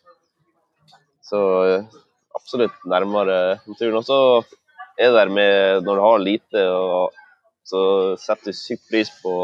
Så 1.26 1.42
eh, 1.66 2.02
absolutt 2.38 2.84
nærmere 2.90 3.60
naturen. 3.66 4.00
Og 4.02 4.06
så 4.06 4.20
er 4.98 5.10
det 5.10 5.20
der 5.20 5.34
med 5.34 5.86
når 5.86 6.00
du 6.00 6.04
har 6.06 6.24
lite, 6.24 6.66
og 6.70 7.16
så 7.66 7.82
setter 8.22 8.52
du 8.52 8.58
sykt 8.58 8.90
pris 8.92 9.12
på 9.24 9.36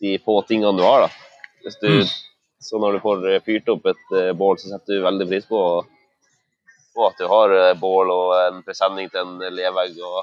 de 0.00 0.16
få 0.24 0.40
tingene 0.48 0.76
du 0.78 0.84
har. 0.86 1.06
da. 1.06 1.10
Hvis 1.64 1.80
du, 1.82 1.90
mm. 2.00 2.14
Så 2.64 2.78
når 2.80 2.96
du 2.96 3.04
får 3.04 3.26
fyrt 3.44 3.68
opp 3.68 3.86
et 3.90 4.12
bål, 4.40 4.56
så 4.56 4.70
setter 4.70 4.96
du 4.96 5.04
veldig 5.04 5.26
pris 5.28 5.44
på, 5.44 5.60
på 6.96 7.02
at 7.04 7.18
du 7.20 7.26
har 7.28 7.52
bål 7.76 8.12
og 8.14 8.30
en 8.38 8.62
presenning 8.64 9.10
til 9.12 9.20
en 9.20 9.52
levegg. 9.52 9.98
Og, 10.00 10.22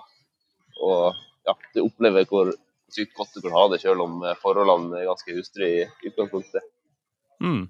og 0.82 1.20
ja, 1.46 1.54
du 1.76 1.84
opplever 1.84 2.26
hvor 2.30 2.50
sykt 2.96 3.14
godt 3.18 3.36
du 3.36 3.44
kan 3.44 3.56
ha 3.58 3.68
det, 3.72 3.82
selv 3.84 4.06
om 4.06 4.24
eh, 4.24 4.40
forholdene 4.42 5.00
er 5.00 5.10
ganske 5.10 5.36
hustrige 5.38 5.86
i 5.86 6.10
utgangspunktet. 6.12 6.66
Mm. 7.42 7.64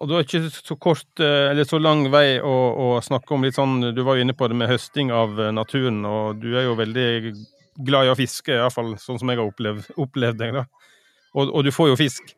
Og 0.00 0.08
du 0.08 0.14
har 0.16 0.24
ikke 0.24 0.46
så 0.48 0.76
kort, 0.80 1.20
eller 1.20 1.66
så 1.68 1.76
lang 1.76 2.06
vei 2.12 2.38
å, 2.40 2.52
å, 2.72 2.84
snakke 3.04 3.34
om 3.36 3.42
litt 3.44 3.58
sånn 3.58 3.90
Du 3.92 3.98
var 4.06 4.16
jo 4.16 4.24
inne 4.24 4.32
på 4.32 4.46
det 4.48 4.56
med 4.56 4.70
høsting 4.70 5.10
av 5.12 5.34
naturen, 5.52 5.98
og 6.08 6.38
du 6.40 6.54
er 6.54 6.64
jo 6.64 6.78
veldig 6.78 7.08
glad 7.84 8.08
i 8.08 8.12
å 8.12 8.16
fiske, 8.18 8.54
iallfall 8.54 8.94
sånn 9.00 9.20
som 9.20 9.30
jeg 9.30 9.40
har 9.40 9.50
opplevd, 9.50 9.90
opplevd 10.00 10.40
deg. 10.40 10.56
da. 10.56 10.64
Og, 11.34 11.50
og, 11.50 11.60
du 11.66 11.72
får 11.74 11.92
jo 11.92 11.98
fisk. 12.00 12.32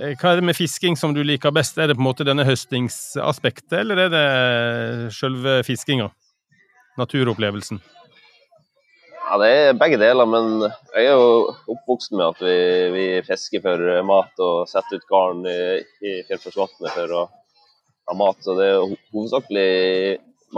Eh, 0.00 0.16
hva 0.16 0.32
er 0.32 0.40
det 0.40 0.48
med 0.50 0.58
fisking 0.58 0.98
som 0.98 1.14
du 1.16 1.22
liker 1.24 1.54
best? 1.54 1.78
Er 1.78 1.90
det 1.90 1.96
på 1.98 2.04
en 2.04 2.08
måte 2.10 2.26
denne 2.26 2.46
høstingsaspektet, 2.48 3.78
eller 3.82 4.06
er 4.06 4.12
det 4.14 4.26
sjølve 5.16 5.60
fiskinga? 5.66 6.10
Naturopplevelsen? 7.00 7.80
Ja, 9.30 9.36
det 9.38 9.48
er 9.54 9.76
begge 9.78 9.94
deler, 9.94 10.26
men 10.26 10.64
jeg 10.90 11.04
er 11.06 11.12
jo 11.14 11.52
oppvokst 11.70 12.10
med 12.18 12.32
at 12.32 12.40
vi, 12.42 12.54
vi 12.90 13.02
fisker 13.22 13.60
for 13.62 13.84
mat 14.02 14.40
og 14.42 14.64
setter 14.66 14.98
ut 14.98 15.04
garn 15.06 15.44
i, 15.46 15.60
i 16.02 16.14
Fjellforsvatnet 16.26 16.90
for 16.96 17.14
å 17.14 17.20
ha 18.10 18.16
mat. 18.18 18.40
Så 18.42 18.56
det 18.58 18.66
er 18.72 18.80
hovedsakelig 19.14 19.68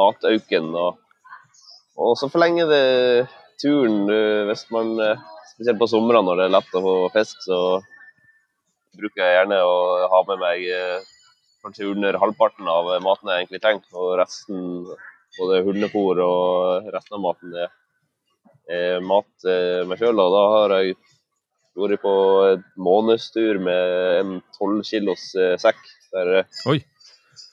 matauken. 0.00 0.70
Og, 0.72 0.96
og 2.00 2.14
så 2.16 2.30
forlenger 2.32 2.72
det 2.72 2.86
turen 3.60 4.08
Hvis 4.48 4.64
man, 4.72 4.94
spesielt 5.50 5.82
på 5.82 5.90
somrene 5.92 6.24
når 6.30 6.40
det 6.40 6.48
er 6.48 6.56
lett 6.56 6.80
å 6.80 6.84
få 6.88 6.96
fisk, 7.18 7.44
så 7.44 7.60
bruker 8.96 9.20
jeg 9.20 9.36
gjerne 9.36 9.60
å 9.68 9.76
ha 10.16 10.22
med 10.30 10.40
meg 10.46 10.64
eh, 10.78 11.12
kanskje 11.60 11.92
under 11.92 12.22
halvparten 12.24 12.72
av 12.72 12.88
maten 13.04 13.34
jeg 13.34 13.44
egentlig 13.44 13.60
trenger. 13.68 14.00
Og 14.00 14.16
resten, 14.24 14.66
både 15.36 15.60
hundefôr 15.68 16.24
og 16.24 16.92
resten 16.96 17.20
av 17.20 17.24
maten, 17.28 17.52
det 17.52 17.68
er 17.68 17.78
mat 19.02 19.48
eh, 19.48 19.82
meg 19.88 20.00
sjøl. 20.00 20.20
Da 20.20 20.42
har 20.54 20.76
jeg 20.78 20.96
vært 21.78 22.02
på 22.02 22.14
en 22.50 22.64
månedstur 22.76 23.60
med 23.64 23.94
en 24.20 24.34
tolv 24.58 24.82
kilos 24.86 25.30
sekk. 25.62 25.80
Der 26.12 26.44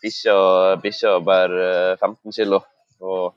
bikkja 0.03 1.15
bærer 1.23 1.95
15 1.97 2.35
kilo. 2.35 2.61
Og 2.99 3.33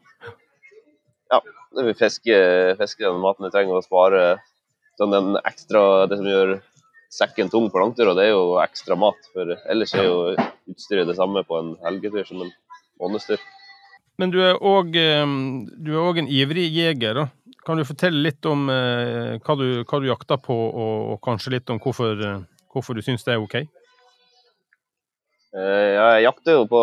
ja, 1.31 1.39
vi 1.87 1.95
fisker, 1.95 2.75
fisker 2.81 3.09
den 3.09 3.23
maten 3.23 3.47
vi 3.47 3.53
trenger 3.55 3.79
å 3.79 3.85
spare. 3.85 4.25
Sånn 5.01 5.15
den 5.15 5.39
ekstra, 5.41 6.05
det 6.11 6.19
som 6.21 6.29
gjør 6.29 6.59
sekken 7.13 7.51
tung 7.53 7.69
på 7.73 7.81
langtur, 7.81 8.11
og 8.11 8.19
det 8.19 8.29
er 8.29 8.35
jo 8.35 8.59
ekstra 8.63 8.97
mat. 8.99 9.19
For 9.33 9.55
ellers 9.71 9.95
er 9.97 10.09
jo 10.09 10.19
utstyret 10.73 11.09
det 11.09 11.17
samme 11.19 11.45
på 11.49 11.59
en 11.61 11.75
helgetur 11.85 12.27
som 12.29 12.45
en 12.45 12.53
månedstur. 13.01 13.41
Men 14.21 14.33
du 14.33 14.41
er 14.45 14.59
òg 14.61 14.97
en 14.97 16.29
ivrig 16.29 16.67
jeger. 16.69 17.15
da. 17.17 17.29
Kan 17.67 17.79
du 17.79 17.87
fortelle 17.87 18.25
litt 18.25 18.45
om 18.47 18.67
eh, 18.71 19.39
hva, 19.39 19.57
du, 19.57 19.85
hva, 19.85 20.01
du, 20.03 20.09
jakter 20.11 20.41
på, 20.43 20.55
og, 20.55 20.97
og, 21.13 21.21
kanskje 21.23 21.55
litt 21.57 21.71
om 21.71 21.79
hvorfor, 21.81 22.19
hvorfor 22.73 22.99
du 22.99 23.03
syns 23.07 23.25
det 23.25 23.37
er 23.37 23.43
OK? 23.43 23.61
Eh, 25.53 25.91
jeg 25.95 26.25
jakter 26.27 26.59
jo 26.59 26.67
på 26.71 26.83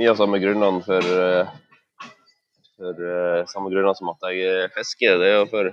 mye 0.00 0.12
av 0.12 0.16
samme 0.16 0.40
grunnene 0.40 0.80
for 0.86 1.12
eh, 1.12 1.58
for 2.82 2.98
uh, 2.98 3.46
samme 3.46 3.70
grunner 3.70 3.94
som 3.94 4.10
at 4.12 4.30
jeg 4.30 4.42
eh, 4.48 4.70
fisker. 4.74 5.20
Det 5.20 5.28
er 5.28 5.38
jo 5.40 5.50
for, 5.52 5.70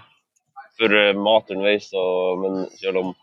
for 0.77 0.99
mat 1.17 1.55
underveis. 1.55 1.89
Og, 1.97 2.43
men 2.43 2.59
selv 2.77 3.01
om 3.03 3.15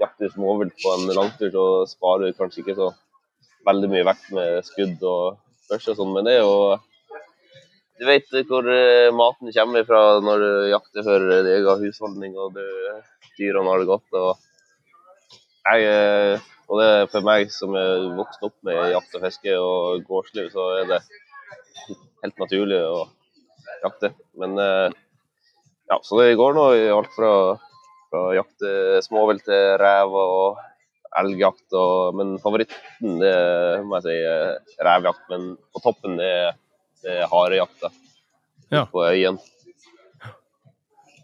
jakter 0.00 0.32
småvilt 0.32 0.74
på 0.80 0.96
en 0.96 1.14
langtur, 1.16 1.52
så 1.54 1.66
sparer 1.90 2.30
du 2.30 2.38
kanskje 2.38 2.64
ikke 2.64 2.78
så 2.78 2.90
veldig 3.68 3.92
mye 3.92 4.08
vekt 4.08 4.30
med 4.34 4.66
skudd 4.66 5.02
og 5.04 5.38
børse 5.70 5.92
og 5.92 6.00
sånn. 6.00 6.12
Men 6.16 6.28
det 6.28 6.38
er 6.38 6.44
jo 6.44 6.78
Du 8.00 8.06
vet 8.08 8.30
hvor 8.48 8.64
uh, 8.64 9.12
maten 9.12 9.52
kommer 9.52 9.84
fra 9.84 10.02
når 10.24 10.44
du 10.44 10.52
jakter 10.70 11.04
for 11.04 11.26
din 11.30 11.50
egen 11.52 11.82
husholdning 11.84 12.38
og 12.40 12.54
du, 12.56 12.64
dyrene 13.36 13.68
har 13.68 13.82
det 13.82 13.90
godt. 13.90 14.16
Og, 14.16 14.46
jeg, 15.68 16.40
og 16.70 16.80
det 16.80 16.86
er 16.94 17.10
for 17.12 17.26
meg 17.28 17.52
som 17.52 17.76
er 17.76 18.08
vokst 18.16 18.46
opp 18.46 18.56
med 18.64 18.94
jakt 18.94 19.18
og 19.18 19.26
fiske 19.26 19.56
og 19.60 20.06
gårdsliv, 20.08 20.48
så 20.54 20.70
er 20.80 20.88
det 20.94 21.02
helt 22.24 22.40
naturlig 22.40 22.80
å 22.84 23.04
jakte. 23.84 24.12
Men 24.40 24.58
eh, 24.60 24.88
ja, 25.90 26.00
så 26.02 26.20
det 26.20 26.38
går 26.40 26.56
nå 26.56 26.66
i 26.78 26.88
alt 26.92 27.12
fra, 27.16 27.32
fra 28.10 28.24
jakte 28.36 29.00
småvilt 29.06 29.46
til 29.48 29.76
rev 29.80 30.16
og 30.20 30.60
elgjakt. 31.18 31.66
Og, 31.74 32.14
men 32.18 32.36
favoritten 32.42 33.18
det 33.22 33.36
må 33.86 33.98
jeg 33.98 34.06
si 34.06 34.18
er 34.20 34.84
revjakt. 34.86 35.24
Men 35.32 35.54
på 35.74 35.82
toppen 35.84 36.20
det 36.20 36.34
det 37.00 37.16
er 37.22 37.30
harejakta 37.30 37.90
ja. 38.68 38.84
på 38.92 39.04
øyen. 39.06 39.38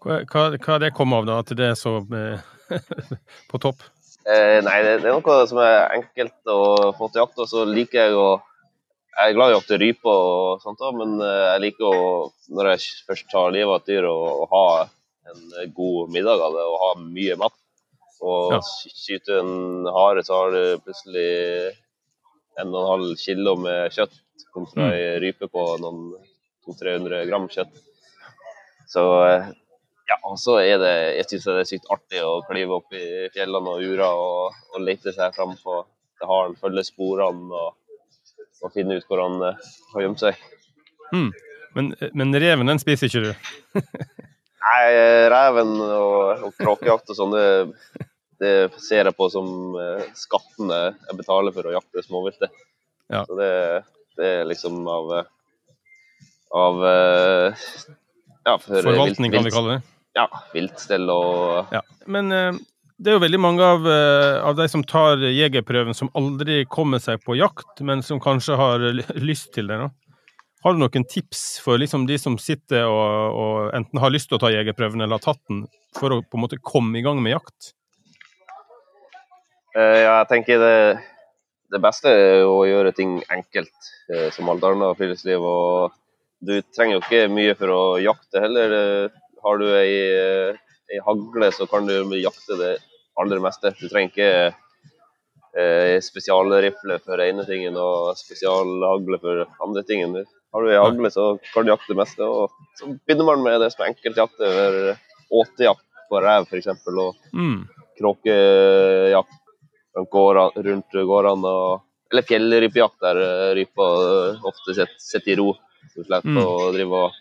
Hva, 0.07 0.23
hva, 0.31 0.79
det 0.81 0.95
kom 0.97 1.15
av, 1.17 1.27
da? 1.29 1.41
At 1.43 1.53
det 1.59 1.73
er 1.73 1.79
så 1.79 1.99
eh, 2.15 2.43
på 3.51 3.61
topp? 3.63 3.83
Eh, 4.27 4.59
nei, 4.65 4.79
det, 4.87 5.01
det, 5.03 5.11
er 5.11 5.17
noe 5.19 5.39
som 5.51 5.61
er 5.63 5.97
enkelt 5.99 6.53
å 6.53 6.93
få 6.97 7.11
til 7.11 7.25
jakt. 7.25 7.43
Og 7.43 7.51
så 7.51 7.65
liker 7.69 8.07
jeg 8.07 8.21
å 8.21 8.29
jeg 9.17 9.33
er 9.33 9.37
glad 9.39 9.49
i 9.49 9.55
å 9.55 9.57
jakte 9.57 9.79
rype 9.81 10.13
og 10.13 10.61
sånt, 10.61 10.83
men 10.93 11.15
eh, 11.25 11.45
jeg 11.55 11.61
liker 11.65 11.87
å, 11.89 12.09
når 12.53 12.75
jeg 12.75 12.89
først 13.09 13.31
tar 13.33 13.55
livet 13.55 13.73
av 13.73 13.79
et 13.81 13.87
dyr, 13.89 14.09
å 14.11 14.45
ha 14.51 14.67
en 15.33 15.71
god 15.75 16.13
middag 16.13 16.43
av 16.45 16.53
det 16.53 16.67
og 16.69 16.83
ha 16.83 16.91
mye 17.01 17.39
mat. 17.41 17.57
Og 18.25 18.55
ja. 18.57 18.61
skyte 18.63 19.41
en 19.43 19.89
hare, 19.93 20.23
så 20.25 20.41
har 20.41 20.55
du 20.55 20.63
plutselig 20.85 21.29
en 22.57 22.73
og 22.73 22.81
en 22.81 22.91
halv 22.95 23.13
kilo 23.21 23.57
med 23.61 23.93
kjøtt 23.93 24.17
kontra 24.55 24.87
mm. 24.87 24.95
ei 24.97 25.21
rype 25.27 25.51
på 25.53 25.65
noen 25.83 26.15
200-300 26.65 27.27
gram 27.29 27.49
kjøtt. 27.53 27.83
Så 28.89 29.03
eh, 29.27 29.51
ja, 30.09 30.17
og 30.25 30.39
så 30.41 30.61
er 30.63 30.79
det 30.81 30.95
jeg 31.19 31.29
synes 31.29 31.49
det 31.51 31.59
er 31.61 31.69
sykt 31.73 31.91
artig 31.93 32.23
å 32.25 32.39
klyve 32.49 32.79
opp 32.79 32.95
i 32.97 33.27
fjellene 33.35 33.75
og 33.75 33.85
ura 33.85 34.13
og, 34.17 34.57
og 34.73 34.87
lete 34.87 35.13
seg 35.13 35.35
fram 35.37 35.53
på 35.61 35.83
til 36.17 36.31
haren, 36.31 36.57
følge 36.57 36.87
sporene. 36.87 37.53
og 37.53 37.75
og 38.65 38.73
finne 38.75 38.99
ut 38.99 39.09
hvor 39.09 39.23
han 39.23 39.41
uh, 39.43 39.73
har 39.95 40.07
gjemt 40.07 40.23
seg. 40.23 40.45
Mm. 41.13 41.31
Men, 41.77 41.91
men, 42.17 42.39
reven, 42.41 42.71
den 42.71 42.81
spiser 42.81 43.11
ikke 43.11 43.25
du? 43.27 43.33
Nei, 44.67 44.85
reven 45.31 45.73
og, 45.85 46.45
og 46.49 46.55
kråkejakt 46.59 47.13
og 47.13 47.19
sånn, 47.19 47.35
det, 47.37 48.07
det, 48.43 48.53
ser 48.83 49.07
jeg 49.07 49.17
på 49.17 49.29
som 49.31 49.77
uh, 49.79 50.03
skattene 50.19 50.81
jeg 50.91 51.19
betaler 51.21 51.55
for 51.55 51.69
å 51.71 51.77
jakte 51.77 52.05
småviltet. 52.05 52.55
Ja. 53.13 53.23
Så 53.29 53.39
det, 53.39 53.51
det, 54.19 54.31
er 54.41 54.49
liksom 54.51 54.81
av, 54.91 55.13
av 56.51 56.81
ja, 56.83 57.53
ja, 58.49 58.57
Forvaltning, 58.59 59.31
vilt, 59.31 59.39
kan 59.39 59.47
vi 59.47 59.55
kalle 59.55 59.77
det? 59.77 59.83
Ja. 60.19 60.27
Viltstell 60.51 61.07
og 61.13 61.77
ja. 61.77 61.85
Men 62.11 62.33
det 62.97 63.11
er 63.11 63.19
jo 63.19 63.25
veldig 63.27 63.41
mange 63.41 63.65
av, 63.65 63.87
eh, 63.91 64.39
av, 64.41 64.57
de 64.57 64.67
som 64.73 64.83
tar 64.85 65.21
jegerprøven, 65.21 65.95
som 65.95 66.09
aldri 66.17 66.63
kommer 66.65 67.01
seg 67.03 67.21
på 67.27 67.37
jakt, 67.37 67.83
men 67.85 68.03
som 68.03 68.21
kanskje 68.23 68.57
har 68.57 68.85
lyst 69.21 69.53
til 69.57 69.69
det. 69.69 69.77
Da. 69.83 69.91
Har 70.67 70.75
du 70.75 70.81
noen 70.83 71.05
tips 71.07 71.61
for 71.63 71.79
liksom 71.79 72.09
de 72.09 72.17
som 72.19 72.35
sitter 72.43 72.89
og, 72.91 73.37
og, 73.39 73.59
enten 73.79 74.01
har 74.03 74.11
lyst 74.11 74.27
til 74.33 74.35
å 74.35 74.43
ta 74.43 74.51
jegerprøven 74.51 75.05
eller 75.05 75.21
har 75.21 75.23
tatt 75.23 75.43
den, 75.47 75.61
for 75.95 76.11
å 76.11 76.23
på 76.27 76.35
en 76.35 76.43
måte 76.43 76.59
komme 76.59 76.99
i 76.99 77.05
gang 77.07 77.21
med 77.23 77.37
jakt? 77.37 77.71
Uh, 79.77 80.01
ja, 80.03 80.17
jeg 80.25 80.29
tenker 80.33 80.59
det, 80.59 80.81
det, 81.71 81.83
beste 81.85 82.11
er 82.11 82.43
å 82.51 82.65
gjøre 82.67 82.91
ting 82.99 83.21
enkelt, 83.31 83.93
uh, 84.11 84.27
som 84.35 84.51
alt 84.51 84.67
annet 84.67 84.99
friluftsliv. 84.99 85.47
og 85.47 85.95
Du 86.43 86.59
trenger 86.75 86.99
jo 86.99 87.05
ikke 87.05 87.31
mye 87.31 87.55
for 87.55 87.71
å 87.71 87.81
jakte 88.03 88.43
heller. 88.43 88.77
Har 89.47 89.63
du 89.63 89.69
ei 89.71 89.95
ei 90.93 91.01
hagle 91.03 91.51
så 91.53 91.67
kan 91.67 91.87
du 91.87 91.95
jakte 92.21 92.59
det 92.61 92.77
aller 93.21 93.43
meste. 93.43 93.73
Du 93.79 93.89
trenger 93.89 94.13
ikke 94.13 94.31
eh, 95.59 95.99
spesialrifle 96.05 96.99
for 97.05 97.23
ene 97.23 97.47
tingen 97.49 97.79
og 97.81 98.15
spesialhagle 98.19 99.21
for 99.23 99.45
andre 99.67 99.85
tingen. 99.89 100.19
Har 100.57 100.65
du 100.65 100.71
ei 100.73 100.79
hagle, 100.81 101.11
så 101.13 101.25
kan 101.53 101.67
du 101.67 101.73
jakte 101.75 101.93
det 101.93 101.99
meste. 102.01 102.25
Og 102.25 102.49
så 102.81 102.89
begynner 103.05 103.27
man 103.29 103.43
med 103.45 103.61
det 103.61 103.69
som 103.75 103.83
er 103.85 103.91
enkeltjakt 103.93 104.41
over 104.41 104.97
åtejakt 105.37 105.85
på 106.09 106.21
rev, 106.25 106.47
f.eks. 106.49 106.71
Og 106.89 107.13
Mm. 107.37 107.67
kråkejakt 107.99 109.43
rundt 109.97 110.97
gårdene. 111.11 111.53
Eller 112.13 112.23
fjellrypejakt, 112.23 113.01
der 113.03 113.17
eh, 113.21 113.55
rypa 113.59 113.87
eh, 114.33 114.45
ofte 114.47 114.75
sitter 114.77 114.95
sitter 115.03 115.33
i 115.33 115.37
ro. 115.41 115.53
Så 115.93 116.05
slipper 116.07 116.31
Mm. 116.31 116.39
å 116.45 116.73
drive 116.73 116.93
og 117.05 117.13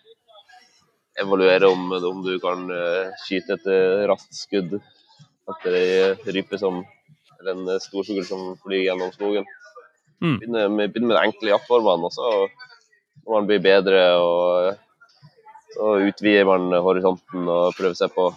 evaluere 1.18 1.68
om, 1.72 1.92
om 1.92 2.22
du 2.24 2.38
kan 2.38 2.70
eh, 2.70 3.10
skyte 3.24 3.56
et 3.56 3.66
raskt 4.08 4.34
skudd 4.36 4.76
etter 5.50 5.74
ei 5.78 6.14
rype 6.36 6.58
som 6.58 6.84
eller 7.40 7.52
en 7.52 7.80
storfugl 7.80 8.24
som 8.24 8.54
flyr 8.64 8.86
gjennom 8.86 9.12
skogen. 9.12 9.44
Mm. 10.22 10.38
Begynner 10.40 10.68
med, 10.72 10.92
begynner 10.94 11.08
med 11.10 11.16
de 11.18 11.24
enkle 11.26 11.50
jaktformene, 11.52 12.08
og 12.08 12.12
så 12.14 12.30
man 13.30 13.46
blir 13.48 13.62
bedre, 13.62 14.02
og 14.22 14.76
så 15.76 15.96
utvider 16.08 16.46
man 16.48 16.70
horisonten 16.82 17.48
og 17.50 17.74
prøver 17.76 17.96
seg 17.98 18.12
på 18.14 18.30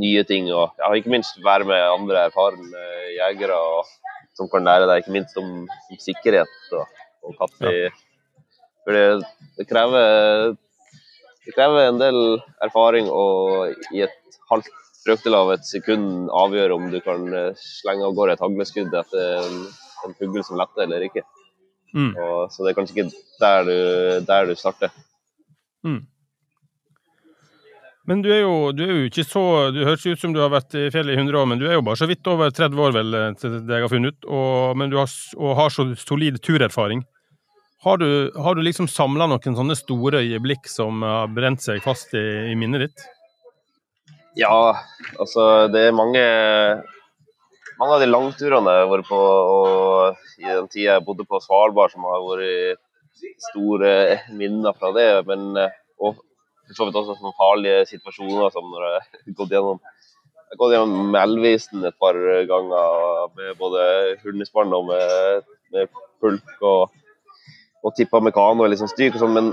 nye 0.00 0.24
ting. 0.28 0.50
Og 0.52 0.76
ja, 0.80 0.90
ikke 0.98 1.12
minst 1.14 1.40
være 1.44 1.68
med 1.68 1.82
andre 1.88 2.26
erfarne 2.28 2.84
jegere 3.16 3.56
og, 3.56 3.88
som 4.36 4.50
kan 4.52 4.66
lære 4.68 4.88
deg 4.90 5.02
ikke 5.02 5.16
minst 5.16 5.38
om, 5.40 5.64
om 5.64 6.00
sikkerhet 6.02 6.76
og, 6.76 7.02
og 7.24 7.38
katter. 7.40 7.96
For 8.86 8.94
det, 8.94 9.06
det, 9.58 9.66
krever, 9.66 10.56
det 11.46 11.54
krever 11.56 11.88
en 11.88 12.02
del 12.02 12.20
erfaring 12.62 13.08
å 13.10 13.24
i 13.96 14.04
et 14.04 14.36
halvt 14.50 14.70
brøkdel 15.06 15.38
av 15.38 15.54
et 15.54 15.66
sekund 15.66 16.28
avgjøre 16.34 16.76
om 16.76 16.86
du 16.92 17.00
kan 17.02 17.24
slenge 17.58 18.06
av 18.06 18.14
gårde 18.18 18.36
et 18.36 18.44
hagleskudd 18.44 18.94
etter 19.00 19.40
en, 19.40 19.58
en 20.06 20.14
fugl 20.18 20.42
som 20.46 20.58
letter 20.60 20.84
eller 20.86 21.08
ikke. 21.08 21.24
Mm. 21.96 22.12
Og, 22.20 22.52
så 22.52 22.64
det 22.64 22.72
er 22.72 22.76
kanskje 22.76 22.98
ikke 22.98 23.08
der 23.40 23.64
du, 23.64 23.78
der 24.28 24.50
du 24.50 24.54
starter. 24.58 24.92
Mm. 25.86 26.02
Men 28.06 28.22
du 28.22 28.28
er, 28.30 28.44
jo, 28.44 28.70
du 28.70 28.84
er 28.84 28.92
jo 28.92 29.08
ikke 29.08 29.24
så 29.26 29.42
Du 29.74 29.80
høres 29.82 30.04
ut 30.06 30.20
som 30.20 30.30
du 30.34 30.38
har 30.38 30.52
vært 30.52 30.76
i 30.78 30.84
fjellet 30.94 31.16
i 31.16 31.18
100 31.18 31.40
år, 31.40 31.48
men 31.50 31.58
du 31.58 31.66
er 31.66 31.74
jo 31.74 31.84
bare 31.86 31.98
så 31.98 32.06
vidt 32.06 32.28
over 32.30 32.52
30 32.54 32.82
år, 32.84 32.94
vel, 32.94 33.18
til 33.40 33.58
det 33.66 33.80
jeg 33.80 33.86
har 33.86 33.90
funnet 33.90 34.14
ut, 34.14 34.28
og, 34.30 34.76
men 34.78 34.92
du 34.92 35.00
har, 35.00 35.10
og 35.40 35.56
har 35.58 35.74
så 35.74 35.88
solid 35.98 36.38
turerfaring. 36.44 37.02
Har 37.86 37.98
du, 37.98 38.08
har 38.34 38.54
du 38.56 38.62
liksom 38.64 38.88
samla 38.90 39.26
noen 39.30 39.58
sånne 39.58 39.76
store 39.78 40.22
øyeblikk 40.24 40.70
som 40.70 41.02
har 41.06 41.28
brent 41.34 41.62
seg 41.62 41.82
fast 41.84 42.14
i, 42.18 42.24
i 42.52 42.54
minnet 42.58 42.86
ditt? 42.86 43.04
Ja, 44.36 44.76
altså 45.16 45.66
det 45.72 45.88
er 45.88 45.96
mange 45.96 46.22
mange 47.80 47.96
av 47.96 48.02
de 48.02 48.08
langturene 48.08 48.74
jeg 48.74 48.84
har 48.84 48.92
vært 48.92 49.08
på, 49.10 49.20
i 50.42 50.48
den 50.48 50.68
tida 50.72 50.96
jeg 50.96 51.06
bodde 51.06 51.26
på 51.28 51.40
Svalbard, 51.44 51.92
som 51.92 52.06
har 52.08 52.24
vært 52.24 52.80
store 53.50 53.92
minner 54.36 54.76
fra 54.76 54.92
det. 54.96 55.08
Men, 55.28 55.50
eh, 55.60 55.76
og 56.00 56.16
for 56.66 56.78
så 56.78 56.88
vidt 56.88 56.98
også 57.00 57.16
sånne 57.16 57.38
farlige 57.38 57.84
situasjoner 57.92 58.50
som 58.54 58.66
når 58.72 58.88
jeg 58.88 59.04
har 59.04 59.38
gått 59.40 59.54
gjennom 59.54 59.80
jeg 60.46 60.54
har 60.54 60.60
gått 60.60 60.74
gjennom 60.76 61.08
Melvisen 61.10 61.86
et 61.88 61.96
par 61.98 62.14
ganger 62.46 63.30
med 63.34 63.56
både 63.58 63.80
hundespann 64.22 64.74
og 64.76 64.84
med, 64.92 65.46
med 65.74 65.88
pulk 66.22 66.60
og, 66.62 66.92
og 67.82 67.96
tippa 67.98 68.20
med 68.22 68.34
kano 68.36 68.62
og 68.62 68.70
litt 68.70 68.78
sånn 68.78 68.92
stryk 68.92 69.16
og 69.16 69.24
sånn. 69.24 69.34
Men, 69.34 69.48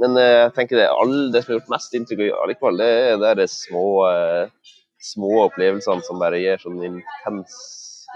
men 0.00 0.16
eh, 0.16 0.38
jeg 0.46 0.54
tenker 0.56 0.80
det, 0.80 0.88
all, 0.88 1.28
det 1.34 1.42
som 1.42 1.52
har 1.52 1.60
gjort 1.60 1.74
mest 1.74 1.98
inntrykk 1.98 2.38
allikevel, 2.40 2.80
det 2.80 2.88
er 3.10 3.20
det 3.20 3.34
de 3.42 3.48
små, 3.52 3.84
eh, 4.08 4.72
små 5.02 5.30
opplevelsene 5.48 6.04
som 6.06 6.20
bare 6.22 6.40
gir 6.42 6.60
sånn 6.62 6.80
intens 6.86 7.56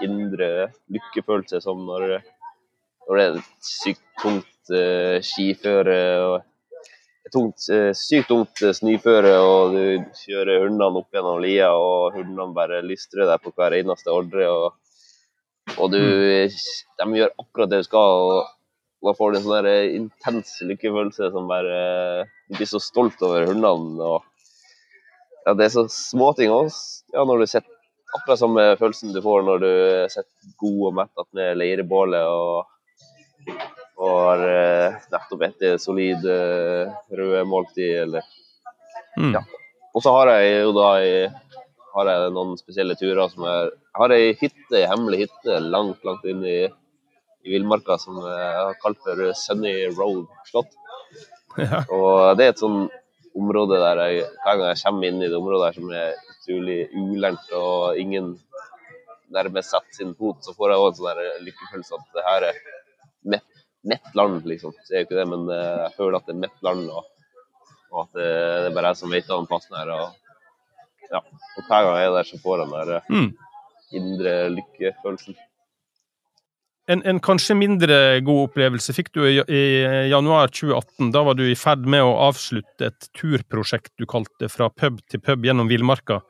indre 0.03 0.69
lykkefølelse, 0.93 1.61
som 1.63 1.81
når, 1.87 2.19
når 3.07 3.19
det 3.19 3.25
er 3.25 3.39
et 3.39 3.71
sykt 3.71 4.05
tungt 4.21 4.71
uh, 4.73 5.17
skiføre 5.25 5.99
og 6.27 6.37
et 7.27 7.33
tungt, 7.33 7.59
eh, 7.73 7.91
sykt 7.91 8.29
tungt 8.31 8.61
eh, 8.63 8.71
snøføre, 8.71 9.33
og 9.43 9.73
du 9.75 9.81
kjører 10.15 10.63
hundene 10.63 11.01
opp 11.01 11.11
gjennom 11.11 11.41
lia, 11.43 11.73
og 11.75 12.15
hundene 12.15 12.53
bare 12.55 12.79
lystrer 12.85 13.27
deg 13.27 13.43
på 13.43 13.51
hver 13.51 13.75
eneste 13.75 14.13
ordre. 14.13 14.47
Og, 14.47 15.73
og 15.75 15.91
du, 15.91 15.99
de 15.99 17.09
gjør 17.19 17.33
akkurat 17.43 17.73
det 17.73 17.81
du 17.83 17.89
skal. 17.89 18.23
og 18.23 18.53
da 19.03 19.13
får 19.17 19.33
du 19.33 19.37
en 19.37 19.45
sånn 19.45 19.67
intens 19.99 20.55
lykkefølelse 20.65 21.27
som 21.35 21.51
bare 21.51 21.81
Du 22.47 22.55
blir 22.55 22.69
så 22.71 22.79
stolt 22.81 23.21
over 23.21 23.45
hundene. 23.51 24.07
og 24.07 24.23
ja, 25.47 25.55
Det 25.55 25.65
er 25.65 25.73
så 25.73 25.87
små 25.91 26.33
ting 26.35 26.51
også. 26.51 27.05
Ja, 27.15 27.23
når 27.23 27.43
du 27.43 27.49
sitter 27.49 27.73
Akkurat 28.17 28.39
samme 28.39 28.63
følelsen 28.79 29.11
du 29.11 29.19
får 29.21 29.41
når 29.43 29.59
du 29.59 29.71
sitter 30.09 30.51
god 30.63 30.77
og 30.87 30.93
mett 30.95 31.21
attmed 31.21 31.57
leirebålet 31.59 32.23
og, 32.31 32.69
og 33.99 34.13
har 34.23 34.43
eh, 34.47 34.95
nettopp 35.11 35.43
spist 35.43 35.83
solid 35.83 36.23
eh, 36.31 36.93
røde 37.19 37.43
måltid, 37.51 37.91
eller 38.05 38.23
Mm. 39.17 39.33
Ja. 39.33 39.41
Og 39.97 40.03
så 40.05 40.13
har 40.13 40.29
jeg 40.35 40.59
jo 40.61 40.73
da 40.75 40.89
har 41.97 42.09
jeg 42.11 42.33
noen 42.35 42.57
spesielle 42.59 42.97
turer 42.99 43.31
som 43.33 43.47
er 43.49 43.71
Jeg 43.71 44.01
har 44.01 44.13
ei 44.13 44.33
hytte, 44.37 44.73
ei 44.77 44.83
hemmelig 44.85 45.23
hytte 45.23 45.55
langt, 45.63 46.03
langt 46.05 46.25
inn 46.29 46.43
i, 46.45 46.59
i 47.41 47.55
villmarka 47.55 47.97
som 47.97 48.19
jeg 48.21 48.51
har 48.59 48.77
kalt 48.83 49.01
for 49.01 49.23
Sunny 49.45 49.73
Road 49.97 50.27
slott. 50.51 50.73
Ja. 51.57 51.79
Og 51.89 52.37
det 52.37 52.45
er 52.45 52.51
et 52.51 52.59
sånn 52.61 52.83
område 53.37 53.77
der 53.81 54.01
jeg 54.03 54.25
hver 54.43 54.57
gang 54.59 54.67
jeg 54.71 54.81
kommer 54.83 55.07
inn 55.09 55.21
i 55.21 55.29
det 55.29 55.37
området 55.37 55.67
der 55.67 55.77
som 55.77 55.91
er 55.93 56.15
utrolig 56.33 56.79
ulendt 56.97 57.51
og 57.57 57.99
ingen 58.01 58.33
nærmest 59.33 59.73
setter 59.73 59.97
sin 59.97 60.13
fot, 60.15 60.39
så 60.45 60.53
får 60.55 60.71
jeg 60.71 60.81
òg 60.81 60.89
en 60.93 60.99
sånn 61.01 61.47
lykkefølelse 61.47 61.97
at 61.97 62.05
det 62.15 62.23
her 62.27 62.45
er 62.49 62.59
mitt, 63.33 63.47
mitt 63.91 64.13
land, 64.15 64.45
liksom. 64.47 64.71
Så 64.85 64.93
er 64.93 65.01
jo 65.03 65.07
ikke 65.09 65.17
det, 65.19 65.25
men 65.33 65.49
eh, 65.51 65.81
jeg 65.83 65.95
føler 65.97 66.19
at 66.19 66.29
det 66.29 66.35
er 66.35 66.39
mitt 66.45 66.63
land, 66.63 66.85
og, 66.87 67.09
og 67.91 67.99
at 68.05 68.13
det, 68.15 68.29
det 68.29 68.69
er 68.71 68.77
bare 68.77 68.93
jeg 68.93 69.01
som 69.01 69.11
vet 69.17 69.33
om 69.35 69.49
plassen 69.49 69.75
her. 69.75 69.91
Og, 69.97 70.15
ja. 71.11 71.19
og 71.19 71.67
hver 71.67 71.89
gang 71.89 71.99
jeg 71.99 72.07
er 72.07 72.15
der, 72.15 72.29
så 72.31 72.39
får 72.45 72.55
jeg 72.63 72.69
den 72.69 72.77
der 72.77 72.93
eh, 72.95 73.11
Mm. 73.17 73.29
indre 73.99 74.31
lykkefølelsen. 74.55 75.35
En, 76.87 77.01
en 77.03 77.19
kanskje 77.19 77.55
mindre 77.59 77.95
god 78.23 78.45
opplevelse 78.45 78.93
fikk 78.95 79.09
du 79.17 79.25
i, 79.27 79.41
i 79.43 79.63
januar 80.07 80.53
2018. 80.53 81.11
Da 81.11 81.23
var 81.27 81.35
du 81.35 81.43
i 81.43 81.57
ferd 81.59 81.83
med 81.83 82.05
å 82.05 82.15
avslutte 82.29 82.87
et 82.87 83.09
turprosjekt 83.17 83.91
du 83.99 84.07
kalte 84.07 84.47
Fra 84.51 84.69
pub 84.71 85.01
til 85.11 85.19
pub 85.19 85.43
gjennom 85.43 85.67
villmarka. 85.67 86.21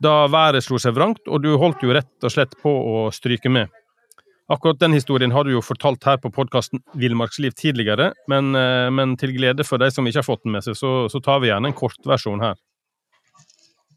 Da 0.00 0.24
været 0.32 0.64
slo 0.64 0.80
seg 0.80 0.96
vrangt, 0.96 1.22
og 1.28 1.44
du 1.44 1.52
holdt 1.60 1.84
jo 1.84 1.92
rett 1.94 2.24
og 2.24 2.32
slett 2.32 2.56
på 2.62 2.72
å 2.72 3.06
stryke 3.14 3.52
med. 3.52 3.68
Akkurat 4.52 4.80
den 4.80 4.92
historien 4.92 5.32
har 5.32 5.44
du 5.44 5.54
jo 5.54 5.62
fortalt 5.64 6.04
her 6.04 6.18
på 6.20 6.32
podkasten 6.32 6.82
Villmarksliv 7.00 7.54
tidligere, 7.56 8.10
men, 8.28 8.52
eh, 8.56 8.90
men 8.92 9.16
til 9.20 9.32
glede 9.36 9.64
for 9.64 9.80
de 9.80 9.88
som 9.92 10.04
ikke 10.04 10.20
har 10.20 10.26
fått 10.26 10.44
den 10.44 10.52
med 10.52 10.64
seg, 10.66 10.76
så, 10.76 10.92
så 11.08 11.20
tar 11.24 11.40
vi 11.40 11.48
gjerne 11.48 11.72
en 11.72 11.76
kortversjon 11.76 12.44
her. 12.44 12.60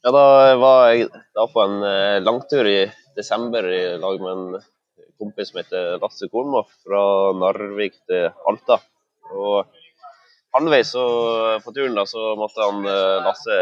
Ja, 0.05 0.13
da 0.15 0.55
var 0.55 0.93
jeg 0.93 1.09
da 1.35 1.47
på 1.51 1.63
en 1.65 1.83
eh, 1.83 2.21
langtur 2.23 2.67
i 2.67 2.79
desember 3.17 3.67
i 3.67 3.81
lag 3.99 4.23
med 4.23 4.31
en 4.31 4.63
kompis 5.19 5.51
som 5.51 5.61
heter 5.61 5.97
Lasse 6.01 6.29
Kornmoff 6.31 6.69
fra 6.85 7.01
Narvik 7.37 7.97
til 8.09 8.29
Alta. 8.49 8.79
Og 9.33 9.67
halvveis 10.55 10.93
på 11.63 11.73
turen 11.75 11.97
da, 11.97 12.05
så 12.09 12.33
måtte 12.39 12.63
han 12.63 12.85
eh, 12.87 13.17
Lasse 13.25 13.57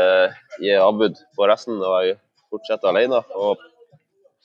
gi 0.61 0.75
avbud 0.79 1.19
på 1.35 1.49
resten, 1.49 1.79
og 1.81 2.05
jeg 2.05 2.19
fortsette 2.53 2.91
alene. 2.91 3.21
Og 3.35 3.63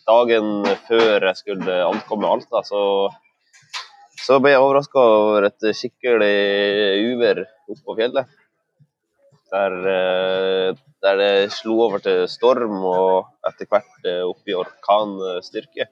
dagen 0.08 0.66
før 0.88 1.28
jeg 1.30 1.38
skulle 1.38 1.80
ankomme 1.86 2.30
Alta, 2.30 2.64
så, 2.66 2.82
så 4.24 4.40
ble 4.42 4.54
jeg 4.54 4.64
overraska 4.64 5.06
over 5.22 5.48
et 5.50 5.70
skikkelig 5.76 6.36
uvær 7.12 7.44
oppe 7.44 7.82
på 7.86 7.98
fjellet. 8.00 8.36
Der, 9.50 9.76
eh, 9.90 10.80
der 11.02 11.16
det 11.18 11.52
slo 11.54 11.80
over 11.88 12.02
til 12.04 12.26
storm 12.30 12.84
og 12.86 13.30
etter 13.48 13.66
hvert 13.66 14.06
eh, 14.06 14.22
opp 14.22 14.46
i 14.46 14.54
orkanstyrke. 14.54 15.88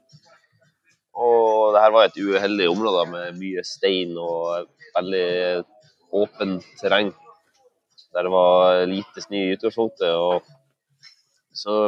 Og 1.19 1.75
det 1.75 1.83
her 1.83 1.95
var 1.95 2.07
et 2.07 2.21
uheldig 2.21 2.69
område 2.71 3.07
med 3.11 3.39
mye 3.41 3.65
stein 3.67 4.15
og 4.23 4.69
veldig 4.95 5.65
åpent 6.15 6.67
terreng. 6.79 7.11
Der 8.15 8.25
det 8.25 8.33
var 8.33 8.87
lite 8.89 9.25
snø 9.25 9.41
i 9.41 9.57
utgangspunktet. 9.57 10.47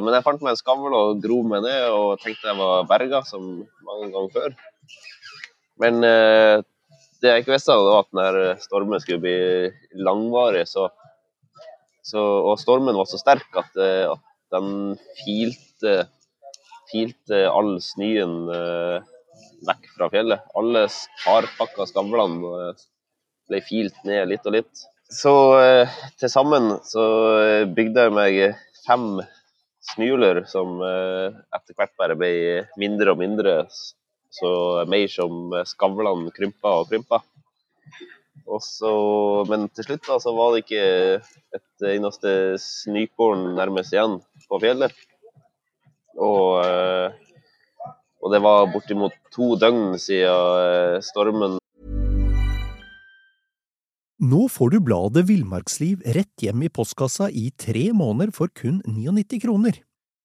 men 0.02 0.14
jeg 0.14 0.24
fant 0.24 0.42
meg 0.42 0.50
en 0.50 0.56
skavl 0.58 0.94
og 0.94 1.22
grov 1.22 1.46
meg 1.46 1.62
ned 1.62 1.94
og 1.94 2.18
tenkte 2.20 2.48
jeg 2.48 2.58
var 2.58 2.88
berga, 2.90 3.22
som 3.22 3.66
mange 3.86 4.10
ganger 4.12 4.34
før. 4.34 4.56
Men 5.80 6.04
eh, 6.04 6.62
det 7.20 7.30
jeg 7.30 7.42
ikke 7.42 7.54
visste, 7.54 7.76
var 7.76 8.02
at 8.02 8.10
denne 8.12 8.56
stormen 8.60 9.00
skulle 9.00 9.22
bli 9.22 10.02
langvarig. 10.04 10.66
Så, 10.68 10.88
så, 12.04 12.20
og 12.20 12.58
stormen 12.60 12.98
var 12.98 13.08
så 13.08 13.20
sterk 13.20 13.48
at, 13.56 13.70
eh, 13.80 14.10
at 14.10 14.20
den 14.56 14.98
filte, 15.22 15.94
filte 16.90 17.46
all 17.48 17.78
snøen 17.84 18.36
eh, 18.52 19.10
fra 20.00 20.08
fjellet. 20.10 20.40
Alle 20.56 20.86
hardpakka 21.26 21.86
skavlene 21.90 22.54
eh, 22.56 22.84
ble 23.50 23.60
filt 23.66 24.00
ned 24.08 24.30
litt 24.30 24.46
og 24.48 24.56
litt. 24.56 24.86
Så 25.10 25.34
eh, 25.60 26.00
til 26.20 26.32
sammen 26.32 26.72
så 26.88 27.04
eh, 27.42 27.66
bygde 27.68 28.06
jeg 28.06 28.16
meg 28.16 28.40
fem 28.86 29.20
smuler 29.90 30.44
som 30.46 30.78
etter 30.84 31.74
hvert 31.74 31.92
bare 31.98 32.14
ble 32.16 32.30
mindre 32.78 33.12
og 33.12 33.20
mindre. 33.20 33.54
Så 34.30 34.50
mer 34.88 35.08
som 35.10 35.50
skavlene 35.66 36.30
krympa 36.36 36.76
og 36.82 36.92
krympa. 36.92 37.22
Så, 38.60 38.92
men 39.48 39.68
til 39.74 39.86
slutt 39.86 40.06
da, 40.06 40.18
så 40.22 40.32
var 40.36 40.52
det 40.52 40.62
ikke 40.64 40.84
et 41.56 41.86
eneste 41.90 42.32
snøkorn 42.60 43.52
nærmest 43.56 43.94
igjen 43.94 44.18
på 44.50 44.60
fjellet. 44.62 44.94
Og, 46.18 46.60
og 48.30 48.36
det 48.36 48.44
var 48.46 48.68
bortimot 48.70 49.10
to 49.34 49.58
døgn 49.58 49.98
siden 49.98 51.02
stormen 51.02 51.58
Nå 54.20 54.48
får 54.52 54.68
du 54.70 54.80
bladet 54.84 55.24
Villmarksliv 55.26 55.98
rett 56.14 56.42
hjem 56.44 56.62
i 56.62 56.68
postkassa 56.70 57.30
i 57.32 57.50
tre 57.58 57.92
måneder 57.96 58.30
for 58.36 58.48
kun 58.52 58.82
99 58.84 59.40
kroner. 59.42 59.72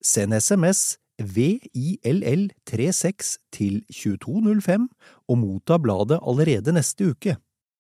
Send 0.03 0.33
SMS 0.35 0.99
VILL36 1.15 3.39
til 3.55 3.87
2205 3.87 4.91
og 5.31 5.39
motta 5.39 5.79
bladet 5.79 6.19
allerede 6.19 6.75
neste 6.75 7.15
uke. 7.15 7.39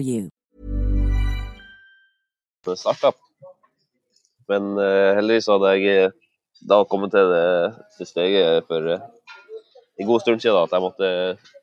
you. 0.00 0.30
Startup. 2.74 3.16
Men 4.48 4.72
uh, 4.80 5.14
heldigvis 5.18 5.48
hadde 5.52 5.74
jeg 5.76 6.10
da 6.68 6.80
kommet 6.88 7.12
til 7.14 7.30
det 7.32 7.44
til 7.98 8.08
steget 8.08 8.66
for 8.68 8.88
uh, 8.96 9.04
en 9.98 10.08
god 10.08 10.24
stund 10.24 10.42
siden 10.42 10.58
at 10.62 10.72
jeg 10.72 10.84
måtte 10.84 11.10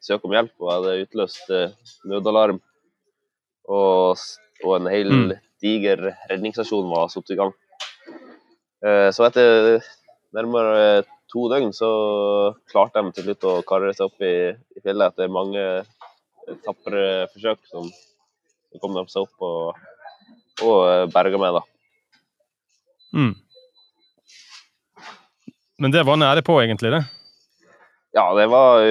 søke 0.05 0.29
om 0.29 0.35
hjelp. 0.37 0.53
Og 0.61 0.69
jeg 0.69 0.77
hadde 0.77 1.05
utløst 1.07 1.51
uh, 1.51 1.93
nødalarm. 2.05 2.61
Og, 3.65 4.21
og, 4.61 4.71
en 4.77 4.91
hel 4.93 5.11
mm. 5.11 5.31
diger 5.63 6.11
redningsstasjon 6.29 6.91
var 6.91 7.09
satt 7.09 7.33
i 7.33 7.39
gang. 7.39 7.53
så 8.85 9.23
etter 9.25 9.79
nærmere 10.37 11.01
to 11.31 11.47
døgn 11.49 11.71
så 11.73 11.89
klarte 12.69 13.01
de 13.01 13.13
til 13.15 13.25
slutt 13.25 13.47
å 13.49 13.53
karre 13.65 13.93
seg 13.97 14.05
opp 14.05 14.21
i, 14.21 14.53
i 14.53 14.83
fjellet 14.83 15.15
etter 15.15 15.31
mange 15.33 15.63
tapre 16.65 17.25
forsøk 17.33 17.63
som, 17.71 17.89
som 18.75 18.83
kom 18.83 18.95
de 18.97 19.05
seg 19.11 19.23
opp 19.23 19.45
og, 19.47 19.83
og 20.65 20.77
eh, 20.89 21.03
berga 21.13 21.39
meg, 21.39 21.55
da. 21.55 21.63
Mm. 23.15 23.33
Men 25.79 25.93
det 25.93 26.05
var 26.07 26.19
nære 26.19 26.43
på, 26.45 26.57
egentlig? 26.63 26.91
det? 26.91 27.03
Ja, 28.15 28.29
det 28.35 28.47
var 28.51 28.83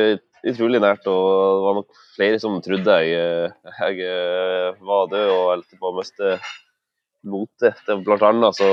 utrolig 0.45 0.81
nært. 0.85 1.07
Og 1.09 1.29
det 1.29 1.65
var 1.65 1.79
nok 1.81 2.01
flere 2.17 2.41
som 2.41 2.57
trodde 2.65 2.97
jeg, 3.05 3.19
eh, 3.21 3.77
jeg 3.81 4.09
eh, 4.09 4.81
var 4.85 5.13
død 5.13 5.29
og 5.29 5.45
holdt 5.53 5.77
på 5.81 5.91
å 5.91 5.97
miste 5.99 6.35
motet. 7.25 7.81
Blant 8.05 8.25
annet 8.29 8.61
så 8.61 8.71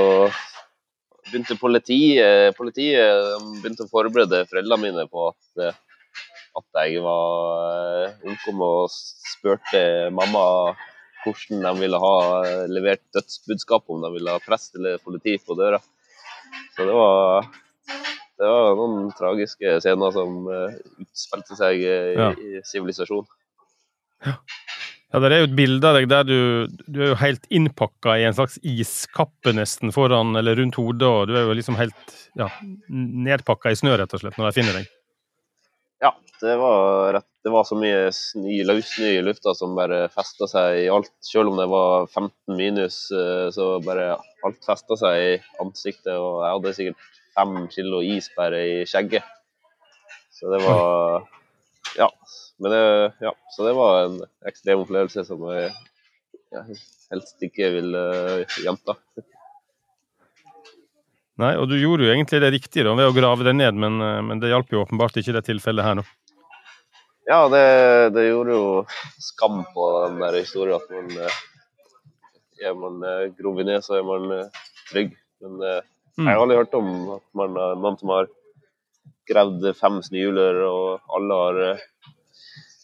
begynte 1.28 1.56
politiet, 1.60 2.56
politiet 2.58 3.40
begynte 3.62 3.86
å 3.86 3.92
forberede 3.92 4.44
foreldrene 4.50 4.88
mine 4.88 5.08
på 5.08 5.30
at 5.30 5.72
at 6.52 6.82
jeg 6.84 7.00
var 7.00 8.10
omkommet, 8.28 8.60
og 8.60 8.90
spurte 8.92 10.10
mamma 10.12 10.42
hvordan 11.24 11.64
de 11.64 11.72
ville 11.80 12.00
ha 12.02 12.14
eh, 12.46 12.64
levert 12.70 13.02
dødsbudskap, 13.14 13.84
om 13.90 14.02
de 14.04 14.12
ville 14.16 14.34
ha 14.34 14.42
prest 14.42 14.76
eller 14.78 15.02
politi 15.02 15.36
på 15.38 15.56
døra. 15.58 15.80
Så 16.76 16.86
det 16.88 16.96
var, 16.96 17.46
det 18.40 18.50
var 18.50 18.78
noen 18.78 19.12
tragiske 19.16 19.78
scener 19.84 20.12
som 20.14 20.48
uh, 20.48 20.74
utspilte 21.00 21.56
seg 21.56 21.84
uh, 21.84 22.32
i 22.36 22.60
sivilisasjon. 22.68 23.24
Ja. 24.26 24.34
ja, 25.12 25.20
det 25.22 25.30
er 25.32 25.42
jo 25.42 25.48
et 25.48 25.56
bilde 25.58 25.88
av 25.88 25.96
deg 25.98 26.08
der 26.12 26.26
du, 26.28 26.38
du 26.86 27.00
er 27.00 27.12
jo 27.12 27.20
helt 27.22 27.48
innpakka 27.50 28.18
i 28.20 28.26
en 28.28 28.36
slags 28.36 28.58
iskappe 28.62 29.54
nesten 29.56 29.94
foran 29.94 30.36
eller 30.38 30.60
rundt 30.60 30.78
hodet, 30.80 31.08
og 31.08 31.30
du 31.30 31.36
er 31.38 31.48
jo 31.48 31.56
liksom 31.56 31.80
helt 31.80 32.18
ja, 32.38 32.50
nedpakka 32.88 33.72
i 33.72 33.80
snø, 33.80 33.96
rett 34.00 34.12
og 34.16 34.24
slett, 34.24 34.38
når 34.40 34.50
de 34.50 34.60
finner 34.60 34.80
deg. 34.80 34.92
Ja, 36.02 36.10
det 36.40 36.56
var, 36.58 37.12
rett, 37.14 37.28
det 37.46 37.50
var 37.54 37.66
så 37.68 37.76
mye 37.78 38.08
snø, 38.14 38.56
løssnø 38.66 39.10
i 39.14 39.20
lufta 39.22 39.54
som 39.54 39.76
bare 39.78 40.08
festa 40.10 40.48
seg 40.50 40.80
i 40.80 40.88
alt. 40.90 41.12
Selv 41.22 41.52
om 41.52 41.60
det 41.60 41.68
var 41.70 42.08
15 42.08 42.56
minus, 42.58 42.96
eh, 43.14 43.46
så 43.54 43.76
bare 43.84 44.16
alt 44.42 44.66
festa 44.66 44.98
seg 44.98 45.18
i 45.22 45.36
ansiktet. 45.62 46.16
Og 46.16 46.42
jeg 46.42 46.56
hadde 46.56 46.74
sikkert 46.78 47.06
fem 47.36 47.54
kilo 47.70 48.02
is 48.02 48.26
bare 48.34 48.64
i 48.66 48.74
skjegget. 48.90 49.30
Så 50.34 50.50
det 50.50 50.64
var 50.66 51.22
Ja. 52.02 52.10
Men 52.62 52.74
det, 52.74 52.82
ja, 53.20 53.32
så 53.54 53.64
det 53.66 53.72
var 53.78 54.04
en 54.04 54.20
ekstrem 54.48 54.82
opplevelse 54.82 55.24
som 55.28 55.42
jeg 55.52 55.70
jeg 56.52 56.76
helst 57.12 57.44
ikke 57.46 57.68
vil 57.72 57.94
uh, 57.96 58.58
gjenta. 58.60 58.96
Nei, 61.40 61.54
og 61.56 61.68
du 61.70 61.78
gjorde 61.78 62.04
jo 62.04 62.12
egentlig 62.12 62.42
det 62.42 62.50
riktige 62.52 62.84
da, 62.84 62.92
ved 62.98 63.08
å 63.08 63.14
grave 63.16 63.46
det 63.46 63.54
ned, 63.56 63.78
men, 63.78 64.00
eh, 64.04 64.18
men 64.26 64.42
det 64.42 64.50
hjalp 64.52 64.72
jo 64.72 64.82
åpenbart 64.82 65.16
ikke 65.20 65.34
det 65.36 65.46
tilfellet 65.48 65.86
her 65.86 65.96
nå. 66.00 66.04
Ja, 67.30 67.46
det, 67.48 67.64
det, 68.16 68.26
gjorde 68.26 68.58
jo 68.58 68.66
skam 69.22 69.62
på 69.72 69.88
den 70.04 70.20
der 70.20 70.36
historien 70.40 70.76
at 70.76 70.90
man 70.92 71.16
eh, 71.22 71.40
er 72.66 72.76
man 72.78 73.00
eh, 73.06 73.30
grov 73.38 73.62
i 73.62 73.66
ned, 73.68 73.80
så 73.86 74.00
er 74.00 74.06
man 74.06 74.28
trygg. 74.90 75.16
Men 75.42 75.56
mm. 75.62 76.26
jeg 76.26 76.28
har 76.28 76.42
aldri 76.42 76.60
hørt 76.60 76.78
om 76.78 76.92
at 77.16 77.26
man, 77.38 77.56
noen 77.80 77.98
som 77.98 78.12
har 78.12 78.28
gravd 79.30 79.70
fem 79.78 80.02
snøhjuler, 80.04 80.60
og 80.68 81.14
alle 81.16 81.40
har 81.40 81.62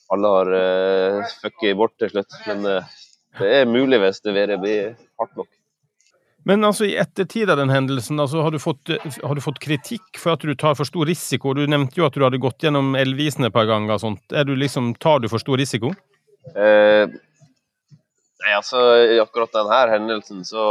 alle 0.08 0.28
har 0.32 0.52
uh, 0.56 1.28
fucket 1.42 1.76
bort 1.76 1.94
til 2.00 2.12
slutt. 2.12 2.36
Men 2.48 2.64
uh, 2.64 2.98
det 3.38 3.52
er 3.60 3.70
mulig 3.70 4.00
hvis 4.02 4.22
det 4.24 4.36
været 4.36 4.60
blir 4.62 4.94
hardt 5.20 5.36
nok. 5.36 5.50
Men 6.48 6.64
altså, 6.64 6.86
i 6.88 6.96
ettertid 6.96 7.50
av 7.52 7.58
den 7.60 7.68
hendelsen, 7.68 8.16
altså, 8.22 8.40
har, 8.40 8.54
du 8.54 8.60
fått, 8.62 8.88
har, 8.88 9.34
du 9.36 9.44
fått, 9.44 9.60
kritikk 9.60 10.16
for 10.16 10.32
at 10.32 10.44
du 10.48 10.54
tar 10.56 10.78
for 10.78 10.88
stor 10.88 11.04
risiko? 11.08 11.52
Du 11.52 11.66
nevnte 11.68 12.00
jo 12.00 12.06
at 12.06 12.16
du 12.16 12.24
hadde 12.24 12.40
gått 12.40 12.64
gjennom 12.64 12.94
elvisene 12.96 13.50
et 13.50 13.54
par 13.54 13.68
ganger. 13.68 14.00
Sånt. 14.00 14.24
Er 14.32 14.48
du 14.48 14.54
liksom, 14.56 14.94
tar 14.96 15.20
du 15.20 15.28
for 15.28 15.42
stor 15.42 15.60
risiko? 15.60 15.92
Eh, 16.56 17.04
nei, 17.04 18.54
altså, 18.56 18.80
I 19.12 19.20
akkurat 19.20 19.52
denne 19.58 19.82
hendelsen 19.92 20.40
så, 20.48 20.64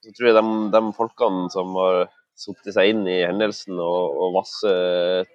så 0.00 0.16
tror 0.16 0.30
jeg 0.30 0.38
de, 0.38 0.56
de, 0.72 0.82
folkene 0.96 1.50
som 1.52 1.76
har 1.76 2.06
satt 2.36 2.72
seg 2.72 2.94
inn 2.94 3.04
i 3.04 3.20
hendelsen, 3.26 3.76
og, 3.76 4.16
og 4.16 4.34
masse 4.40 4.72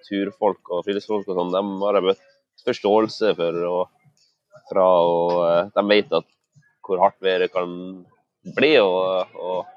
turfolk 0.08 0.74
og 0.74 0.82
friluftsfolk 0.88 1.30
og 1.30 1.38
sånn, 1.38 1.54
de 1.54 1.86
har 1.86 2.00
jeg 2.00 2.10
møtt 2.10 2.26
forståelse 2.66 3.36
for. 3.38 3.64
Og, 3.70 4.62
fra, 4.72 4.88
og 5.06 5.36
eh, 5.46 5.70
de 5.78 5.86
vet 5.94 6.18
at 6.18 6.26
hvor 6.82 6.98
hardt 6.98 7.22
været 7.22 7.54
kan 7.54 8.02
bli. 8.56 8.74
Og, 8.82 9.38
og, 9.38 9.70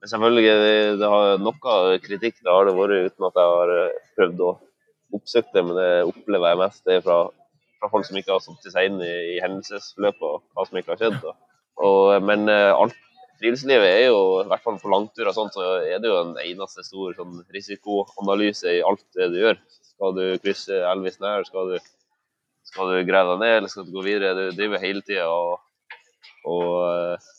men 0.00 0.12
selvfølgelig, 0.12 0.54
det, 0.62 0.78
det 1.02 1.12
har 1.12 1.42
noe 1.42 1.98
kritikk 2.04 2.40
det 2.40 2.54
har 2.54 2.68
det 2.68 2.78
vært 2.78 3.10
uten 3.10 3.28
at 3.28 3.42
jeg 3.42 3.52
har 3.56 3.74
eh, 3.76 4.00
prøvd 4.18 4.46
å 4.46 4.54
oppsøke 5.18 5.54
det. 5.56 5.66
Men 5.66 5.78
det 5.80 5.90
opplever 6.08 6.52
jeg 6.52 6.62
mest 6.62 6.88
det 6.88 7.02
fra, 7.06 7.20
fra 7.80 7.92
folk 7.92 8.08
som 8.08 8.18
ikke 8.20 8.36
har 8.36 8.42
satt 8.46 8.72
seg 8.72 8.90
inn 8.90 9.04
i, 9.04 9.14
i 9.36 9.38
hendelsesforløpet 9.44 10.26
og 10.30 10.42
hva 10.54 10.66
som 10.68 10.80
ikke 10.80 10.94
har 10.94 11.02
skjedd. 11.04 11.30
Og, 11.80 12.02
men 12.26 12.48
eh, 12.52 12.72
alt, 12.74 12.96
friluftslivet 13.40 13.88
er 13.88 14.06
jo, 14.10 14.20
i 14.42 14.48
hvert 14.50 14.64
fall 14.64 14.76
på 14.80 14.90
langturer, 14.92 15.32
så 15.32 15.46
er 15.80 16.02
det 16.02 16.10
jo 16.10 16.18
en 16.20 16.34
eneste 16.42 16.84
stor 16.84 17.14
sånn, 17.16 17.40
risikoanalyse 17.54 18.76
i 18.78 18.82
alt 18.84 19.04
det 19.16 19.30
du 19.32 19.38
gjør. 19.40 19.60
Skal 19.94 20.16
du 20.16 20.24
krysse 20.44 20.82
Elvis 20.90 21.18
nær, 21.22 21.46
skal 21.48 21.72
du, 21.72 21.90
skal 22.68 22.92
du 22.92 23.08
greie 23.08 23.26
deg 23.32 23.40
ned, 23.42 23.54
eller 23.58 23.72
skal 23.72 23.88
du 23.88 23.94
gå 23.96 24.04
videre? 24.04 24.36
Du 24.36 24.58
driver 24.58 24.84
hele 24.84 25.02
tida 25.06 25.26
og, 25.32 25.58
og 26.48 27.30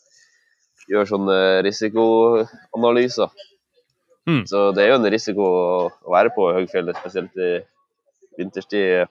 gjøre 0.90 1.08
sånne 1.10 1.38
risikoanalyser. 1.66 3.32
Mm. 4.28 4.44
Så 4.46 4.68
det 4.76 4.84
er 4.84 4.92
jo 4.92 4.98
en 5.00 5.10
risiko 5.10 5.46
å, 5.46 5.64
være 6.14 6.32
på 6.34 6.50
høgfjellet, 6.56 7.00
spesielt 7.00 7.38
i 7.42 7.50
vinterstid. 8.38 9.10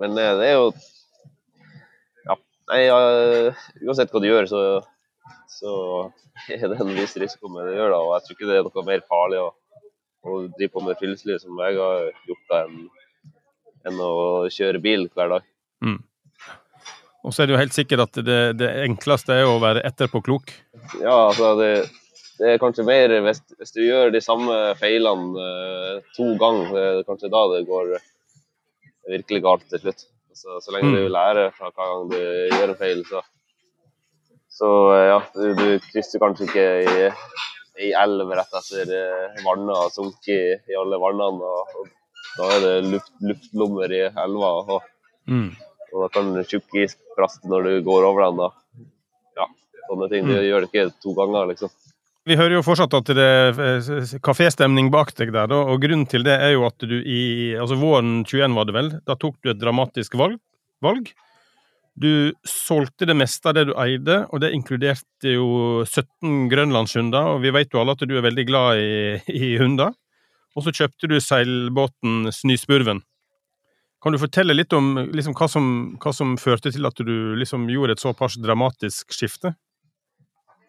Men 0.00 0.16
eh, 0.16 0.32
det 0.40 0.48
er 0.48 0.56
jo 0.56 0.70
Ja, 2.24 2.36
nei, 2.72 2.80
eh, 2.86 3.66
uansett 3.84 4.12
hva 4.12 4.22
du 4.22 4.28
gjør, 4.30 4.48
så, 4.48 4.62
så 5.52 5.74
er 6.56 6.68
det 6.72 6.80
en 6.80 6.94
viss 6.96 7.16
risiko 7.20 7.52
med 7.52 7.68
det 7.68 7.74
du 7.74 7.82
gjør. 7.82 7.92
da, 7.96 8.00
Og 8.06 8.14
jeg 8.16 8.26
tror 8.26 8.38
ikke 8.38 8.50
det 8.50 8.56
er 8.60 8.70
noe 8.70 8.86
mer 8.88 9.04
farlig 9.08 9.42
å, 9.44 9.50
å 10.24 10.40
drive 10.56 10.72
på 10.72 10.86
med 10.86 11.00
friluftsliv 11.00 11.42
som 11.42 11.60
jeg 11.66 11.80
har 11.80 12.08
gjort, 12.28 12.48
da, 12.48 12.64
enn 12.64 12.88
enn 13.88 14.00
å 14.04 14.12
kjøre 14.52 14.80
bil 14.82 15.06
hver 15.14 15.36
dag. 15.36 15.46
Og 17.24 17.34
så 17.34 17.42
er 17.42 17.50
det 17.50 17.54
jo 17.56 17.60
helt 17.60 17.74
sikkert 17.76 18.04
at 18.06 18.20
det, 18.24 18.38
det 18.60 18.68
enkleste 18.86 19.34
er 19.36 19.48
å 19.48 19.58
være 19.60 19.82
etterpåklok. 19.84 20.52
Ja, 21.02 21.16
altså 21.28 21.50
det, 21.58 21.70
det 22.40 22.54
er 22.54 22.62
kanskje 22.62 22.86
mer 22.88 23.12
hvis, 23.26 23.42
hvis 23.60 23.74
du 23.76 23.82
gjør 23.84 24.12
de 24.14 24.22
samme 24.24 24.54
feilene 24.80 25.44
eh, 25.44 25.98
to 26.16 26.30
ganger, 26.40 26.70
det 26.72 26.86
er 27.02 27.04
kanskje 27.10 27.32
da 27.34 27.42
det 27.52 27.66
går 27.68 27.92
virkelig 29.10 29.42
galt 29.44 29.66
til 29.68 29.82
slutt. 29.84 30.06
Så, 30.40 30.56
så 30.64 30.72
lenge 30.72 30.88
Mm. 30.94 30.96
du 30.96 31.08
lærer 31.12 31.50
fra 31.52 31.68
hver 31.74 31.88
gang 31.90 32.10
du 32.14 32.18
gjør 32.56 32.70
en 32.72 32.78
feil, 32.80 33.04
så 33.10 33.20
Så 34.50 34.68
eh, 34.94 35.06
ja, 35.12 35.18
du, 35.36 35.54
du 35.58 35.88
krysser 35.92 36.20
kanskje 36.22 36.46
ikke 36.48 36.64
i, 36.80 37.08
i 37.86 37.92
elv 37.96 38.32
rett 38.36 38.56
etter 38.60 38.90
eh, 38.96 39.40
vannet 39.44 39.76
har 39.76 39.92
sunket 39.94 40.32
i, 40.32 40.72
i 40.72 40.78
alle 40.80 40.96
vannene. 41.00 41.50
Og, 41.52 41.76
og 41.82 41.90
da 42.38 42.48
er 42.56 42.64
det 42.64 42.72
luft, 42.94 43.12
luftlommer 43.20 43.92
i 43.92 44.06
elva, 44.08 44.54
og, 44.78 44.88
Mm. 45.30 45.50
Og 45.92 46.04
da 46.04 46.08
kan 46.14 46.32
tjukk 46.44 46.74
is 46.84 46.96
plaste 47.16 47.48
når 47.50 47.64
du 47.68 47.72
går 47.86 48.06
over 48.08 48.26
den. 48.28 48.36
da. 48.36 48.50
Ja, 49.40 49.46
sånne 49.88 50.08
ting. 50.10 50.26
Du 50.28 50.34
Mm. 50.34 50.44
gjør 50.48 50.60
det 50.66 50.70
ikke 50.72 50.92
to 51.02 51.14
ganger, 51.14 51.46
liksom. 51.52 51.70
Vi 52.26 52.36
hører 52.36 52.52
jo 52.58 52.62
fortsatt 52.62 52.92
at 52.94 53.04
det 53.16 53.24
er 53.24 53.60
eh, 53.64 54.18
kaféstemning 54.20 54.90
bak 54.92 55.14
deg 55.16 55.32
der, 55.32 55.46
da, 55.48 55.56
og 55.72 55.80
grunnen 55.80 56.06
til 56.06 56.22
det 56.22 56.36
er 56.36 56.52
jo 56.52 56.66
at 56.66 56.76
du 56.78 57.00
i 57.00 57.56
altså 57.56 57.78
våren 57.80 58.24
21 58.24 58.54
var 58.54 58.64
det 58.68 58.74
vel, 58.76 58.90
da 59.06 59.14
tok 59.16 59.36
du 59.42 59.50
et 59.50 59.58
dramatisk 59.58 60.14
valg. 60.20 60.36
valg. 60.84 61.08
Du 62.00 62.32
solgte 62.46 63.04
det 63.08 63.16
meste 63.16 63.48
av 63.50 63.54
det 63.56 63.66
du 63.68 63.74
eide, 63.76 64.26
og 64.32 64.40
det 64.40 64.52
inkluderte 64.54 65.32
jo 65.34 65.82
17 65.84 66.48
grønlandshunder, 66.52 67.34
og 67.34 67.42
vi 67.42 67.50
vet 67.50 67.72
jo 67.74 67.80
alle 67.80 67.92
at 67.96 68.04
du 68.06 68.14
er 68.16 68.22
veldig 68.24 68.46
glad 68.46 68.78
i, 68.78 69.20
i 69.28 69.56
hunder. 69.58 69.92
Og 70.56 70.64
så 70.64 70.72
kjøpte 70.72 71.08
du 71.10 71.18
seilbåten 71.20 72.30
Snøspurven. 72.32 73.02
Kan 74.00 74.14
du 74.14 74.20
fortelle 74.20 74.56
litt 74.56 74.72
om 74.72 74.94
liksom, 75.12 75.34
hva, 75.36 75.46
som, 75.50 75.64
hva 76.00 76.12
som 76.16 76.36
førte 76.40 76.72
til 76.72 76.88
at 76.88 77.02
du 77.04 77.36
liksom 77.36 77.66
gjorde 77.68 77.98
et 77.98 78.02
såpass 78.02 78.38
dramatisk 78.40 79.12
skifte? 79.12 79.52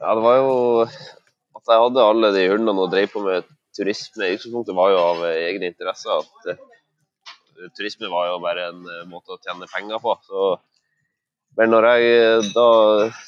Ja, 0.01 0.15
det 0.17 0.23
var 0.25 0.39
jo 0.41 0.55
at 0.83 1.69
jeg 1.69 1.83
hadde 1.85 2.03
alle 2.03 2.31
de 2.35 2.43
hundene 2.51 2.83
og 2.83 2.91
drev 2.91 3.13
på 3.13 3.23
med 3.23 3.47
turisme. 3.77 4.25
I 4.25 4.35
utgangspunktet 4.35 4.75
var 4.75 4.91
jo 4.91 4.99
av 4.99 5.21
egne 5.29 5.45
egen 5.51 5.67
interesse 5.69 6.11
at 6.11 6.49
uh, 6.51 7.69
turisme 7.77 8.09
var 8.11 8.33
jo 8.33 8.41
bare 8.43 8.67
en 8.73 8.81
uh, 8.83 9.05
måte 9.07 9.37
å 9.37 9.39
tjene 9.39 9.69
penger 9.71 10.01
på. 10.03 10.17
Så, 10.27 10.49
men 11.59 11.71
når 11.71 11.87
jeg 11.91 12.11
eh, 12.17 12.49
da 12.55 12.67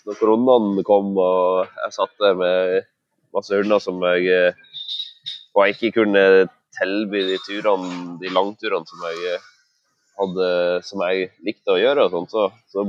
når 0.07 0.19
koronaen 0.19 0.83
kom 0.87 1.15
og 1.19 1.71
jeg 1.79 1.95
satt 1.95 2.19
der 2.23 2.35
med 2.39 2.91
masse 3.35 3.55
hunder 3.55 3.79
som 3.83 4.03
jeg 4.07 4.53
og 5.53 5.65
jeg 5.65 5.75
ikke 5.75 5.95
kunne 5.99 6.21
tilby 6.79 7.23
de 7.27 7.39
turene, 7.45 8.15
de 8.21 8.31
langturene 8.33 8.87
som 8.89 9.03
jeg 9.11 9.41
hadde, 10.19 10.47
som 10.86 11.02
jeg 11.08 11.30
likte 11.45 11.73
å 11.73 11.80
gjøre, 11.80 12.06
og 12.06 12.13
sånt, 12.13 12.34
så, 12.34 12.47
så 12.71 12.86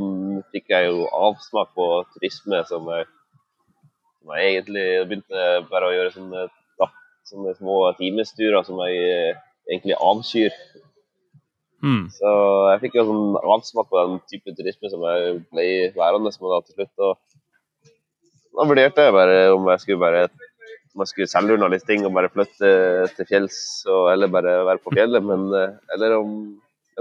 fikk 0.52 0.72
jeg 0.74 0.90
jo 0.90 1.06
avsmak 1.08 1.72
på 1.76 1.88
turisme 2.14 2.60
som 2.68 2.88
jeg 2.92 3.06
som 4.24 4.32
jeg 4.38 4.54
egentlig 4.54 4.84
begynte 5.04 5.40
bare 5.68 5.90
å 5.90 5.92
gjøre 5.92 6.12
sånne, 6.14 6.46
da, 6.80 6.86
sånne 7.28 7.52
små 7.58 7.76
timesturer 7.98 8.64
som 8.64 8.80
jeg 8.86 9.02
eh, 9.12 9.42
egentlig 9.68 9.98
avskyr. 10.00 10.56
Mm. 11.84 12.06
Så 12.08 12.30
jeg 12.70 12.80
fikk 12.86 12.96
jo 12.96 13.04
sånn 13.10 13.36
avsmak 13.42 13.90
på 13.90 14.00
den 14.00 14.16
type 14.32 14.54
turisme 14.56 14.88
som 14.88 15.04
jeg 15.04 15.36
ble 15.52 15.66
værende 15.98 16.32
med 16.32 16.54
da 16.54 16.60
til 16.64 16.78
slutt. 16.78 17.04
Og 17.04 17.92
da 18.56 18.68
vurderte 18.70 19.04
jeg 19.04 19.16
bare 19.18 19.38
om 19.52 19.68
jeg 19.74 19.84
skulle 19.84 20.00
bare 20.06 20.24
om 20.94 21.02
jeg 21.02 21.10
skulle 21.10 21.28
selge 21.28 21.56
unna 21.58 21.68
litt 21.68 21.84
ting 21.84 22.06
og 22.06 22.14
bare 22.14 22.30
flytte 22.32 22.70
til 23.16 23.28
fjells, 23.28 23.58
og, 23.90 24.12
eller 24.14 24.30
bare 24.32 24.60
være 24.70 24.80
på 24.80 24.94
fjellet. 24.94 25.26
Men, 25.26 25.50
eh, 25.58 25.76
eller 25.92 26.16
om 26.16 26.30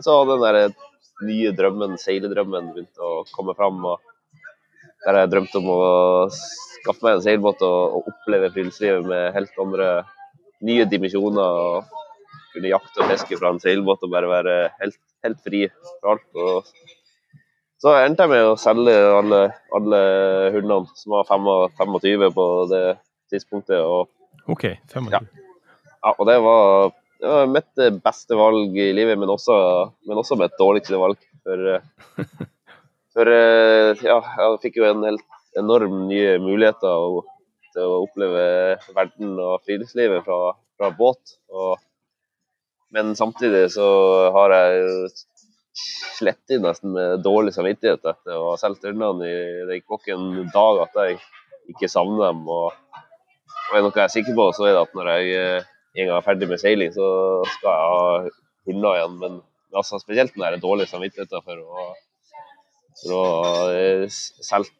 Så 0.01 0.17
hadde 0.17 0.39
den 0.39 0.45
der 0.47 1.27
nye 1.27 1.53
drømmen, 1.55 1.97
seiledrømmen, 2.01 2.71
begynt 2.73 3.03
å 3.03 3.23
komme 3.35 3.55
fram. 3.57 3.83
og 3.85 3.99
Der 5.05 5.21
jeg 5.21 5.33
drømte 5.33 5.61
om 5.61 5.69
å 5.73 5.81
skaffe 6.33 7.05
meg 7.05 7.17
en 7.17 7.25
seilbåt 7.25 7.61
og, 7.65 7.99
og 7.99 8.13
oppleve 8.13 8.51
friluftslivet 8.55 9.05
med 9.07 9.33
helt 9.35 9.61
andre 9.61 9.89
nye 10.63 10.87
dimensjoner. 10.89 11.59
og 11.67 12.01
kunne 12.53 12.71
jakte 12.71 13.01
og 13.01 13.11
fiske 13.11 13.37
fra 13.39 13.53
en 13.53 13.61
seilbåt 13.61 14.03
og 14.05 14.11
bare 14.13 14.29
være 14.29 14.57
helt, 14.81 14.99
helt 15.25 15.39
fri 15.45 15.65
fra 16.01 16.15
alt. 16.15 16.27
Og 16.37 16.69
så 17.83 17.95
endte 17.99 18.25
jeg 18.25 18.31
med 18.31 18.47
å 18.47 18.59
selge 18.59 18.93
alle, 19.17 19.39
alle 19.75 20.01
hundene, 20.53 20.97
som 20.99 21.17
var 21.17 21.27
25 21.27 22.27
på 22.35 22.47
det 22.71 22.83
tidspunktet. 23.33 23.81
Og, 23.81 24.11
OK. 24.47 24.69
25. 24.93 25.09
Ja. 25.15 25.23
ja, 25.97 26.13
og 26.13 26.23
det 26.29 26.37
var, 26.45 26.93
det 27.23 27.29
var 27.31 27.47
mitt 27.47 27.83
beste 28.03 28.35
valg 28.35 28.75
i 28.83 28.89
livet, 28.95 29.15
men 29.19 29.31
også, 29.31 29.55
men 30.09 30.19
også 30.19 30.35
mitt 30.39 30.57
dårligste 30.59 30.99
valg. 30.99 31.21
For, 31.43 31.61
eh, 31.75 32.25
for 33.15 33.31
eh, 33.31 34.03
ja, 34.03 34.17
jeg 34.41 34.59
fikk 34.65 34.81
jo 34.81 34.89
en 34.89 35.05
helt 35.07 35.23
enorm 35.59 36.03
nye 36.09 36.35
muligheter 36.43 37.21
til 37.73 37.87
å 37.87 38.01
oppleve 38.03 38.43
verden 38.97 39.37
og 39.39 39.63
friluftslivet 39.65 40.25
fra, 40.27 40.39
fra 40.77 40.89
båt. 40.97 41.37
Og, 41.53 41.77
men 42.93 43.13
samtidig 43.17 43.69
så 43.73 43.87
har 44.35 44.53
jeg 44.57 45.13
slettet 46.19 46.61
nesten 46.61 46.91
med 46.93 47.23
dårlig 47.25 47.55
samvittighet 47.55 48.03
etter 48.11 48.35
å 48.37 48.51
ha 48.51 48.57
solgt 48.61 48.83
ørnene 48.85 49.25
i- 49.29 49.63
Det 49.69 49.79
gikk 49.79 49.95
ikke 50.01 50.17
en 50.19 50.49
dag 50.53 50.83
at 50.85 50.99
jeg 51.01 51.21
ikke 51.73 51.89
savner 51.89 52.27
dem. 52.33 52.43
Og, 52.51 52.73
og 53.71 53.77
er 53.77 53.85
noe 53.87 53.95
jeg 53.95 54.03
er 54.09 54.15
sikker 54.19 54.35
på, 54.37 54.49
så 54.53 54.67
er 54.67 54.75
det 54.75 54.83
at 54.83 54.97
når 54.99 55.13
jeg 55.15 55.37
eh, 55.39 55.71
en 55.93 56.07
gang 56.07 56.09
jeg 56.09 56.17
er 56.21 56.25
ferdig 56.25 56.49
med 56.49 56.61
seiling, 56.61 56.93
så 56.95 57.07
skal 57.57 57.69
jeg 57.69 57.91
ha 57.93 58.31
hunder 58.69 58.97
igjen. 58.97 59.17
Men 59.21 59.39
altså, 59.75 59.99
spesielt 60.01 60.35
når 60.35 60.45
jeg 60.47 60.57
har 60.57 60.63
dårlig 60.65 60.87
samvittighet 60.89 61.35
for 61.45 61.61
å, 61.61 61.85
for 63.03 63.15
å 63.19 63.23
eh, 63.73 64.19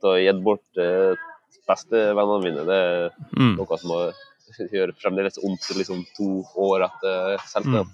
og 0.10 0.20
gitt 0.24 0.44
bort 0.46 0.82
eh, 0.82 1.14
bestevennene 1.70 2.44
mine. 2.44 2.68
Det 2.68 2.80
er 2.84 3.10
Mm. 3.38 3.56
noe 3.58 3.78
som 3.80 3.90
må 3.94 4.00
gjøre 4.74 4.94
fremdeles 5.02 5.40
vondt 5.42 5.70
liksom 5.78 6.04
to 6.18 6.44
år 6.60 6.86
etter 6.90 7.38
solgte 7.50 7.80
dem. 7.84 7.94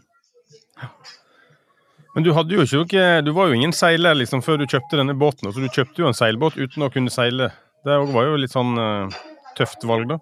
Men 2.16 2.26
du 2.26 2.32
hadde 2.34 2.56
jo 2.56 2.64
ikke 2.66 2.80
noe 2.82 3.22
Du 3.22 3.32
var 3.36 3.48
jo 3.48 3.54
ingen 3.60 3.74
seiler 3.76 4.16
liksom 4.18 4.42
før 4.42 4.58
du 4.60 4.66
kjøpte 4.66 4.98
denne 4.98 5.14
båten. 5.14 5.52
Så 5.54 5.62
du 5.62 5.70
kjøpte 5.70 6.02
jo 6.02 6.08
en 6.10 6.18
seilbåt 6.18 6.58
uten 6.58 6.84
å 6.84 6.90
kunne 6.92 7.14
seile. 7.14 7.52
Det 7.86 7.96
var 8.12 8.26
jo 8.28 8.40
litt 8.42 8.52
sånn 8.56 8.74
eh, 8.82 9.20
tøft 9.60 9.86
valg, 9.88 10.10
da. 10.10 10.18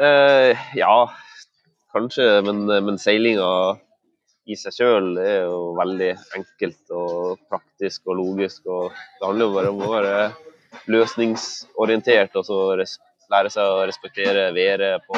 Eh, 0.00 0.58
ja, 0.74 1.10
kanskje, 1.92 2.42
men, 2.44 2.66
men 2.66 2.98
seilinga 3.00 3.48
i 4.46 4.56
seg 4.60 4.74
sjøl 4.76 5.14
er 5.22 5.46
jo 5.46 5.72
veldig 5.78 6.10
enkelt 6.36 6.92
og 6.92 7.38
praktisk 7.48 8.10
og 8.12 8.18
logisk. 8.20 8.66
og 8.68 8.92
Det 8.92 9.24
handler 9.24 9.48
jo 9.48 9.54
bare 9.54 9.72
om 9.72 9.80
å 9.86 9.92
være 9.94 10.18
løsningsorientert 10.92 12.36
og 12.36 12.44
så 12.44 12.58
res 12.76 12.98
lære 13.32 13.50
seg 13.50 13.72
å 13.72 13.86
respektere 13.88 14.50
været 14.54 15.06
på 15.08 15.16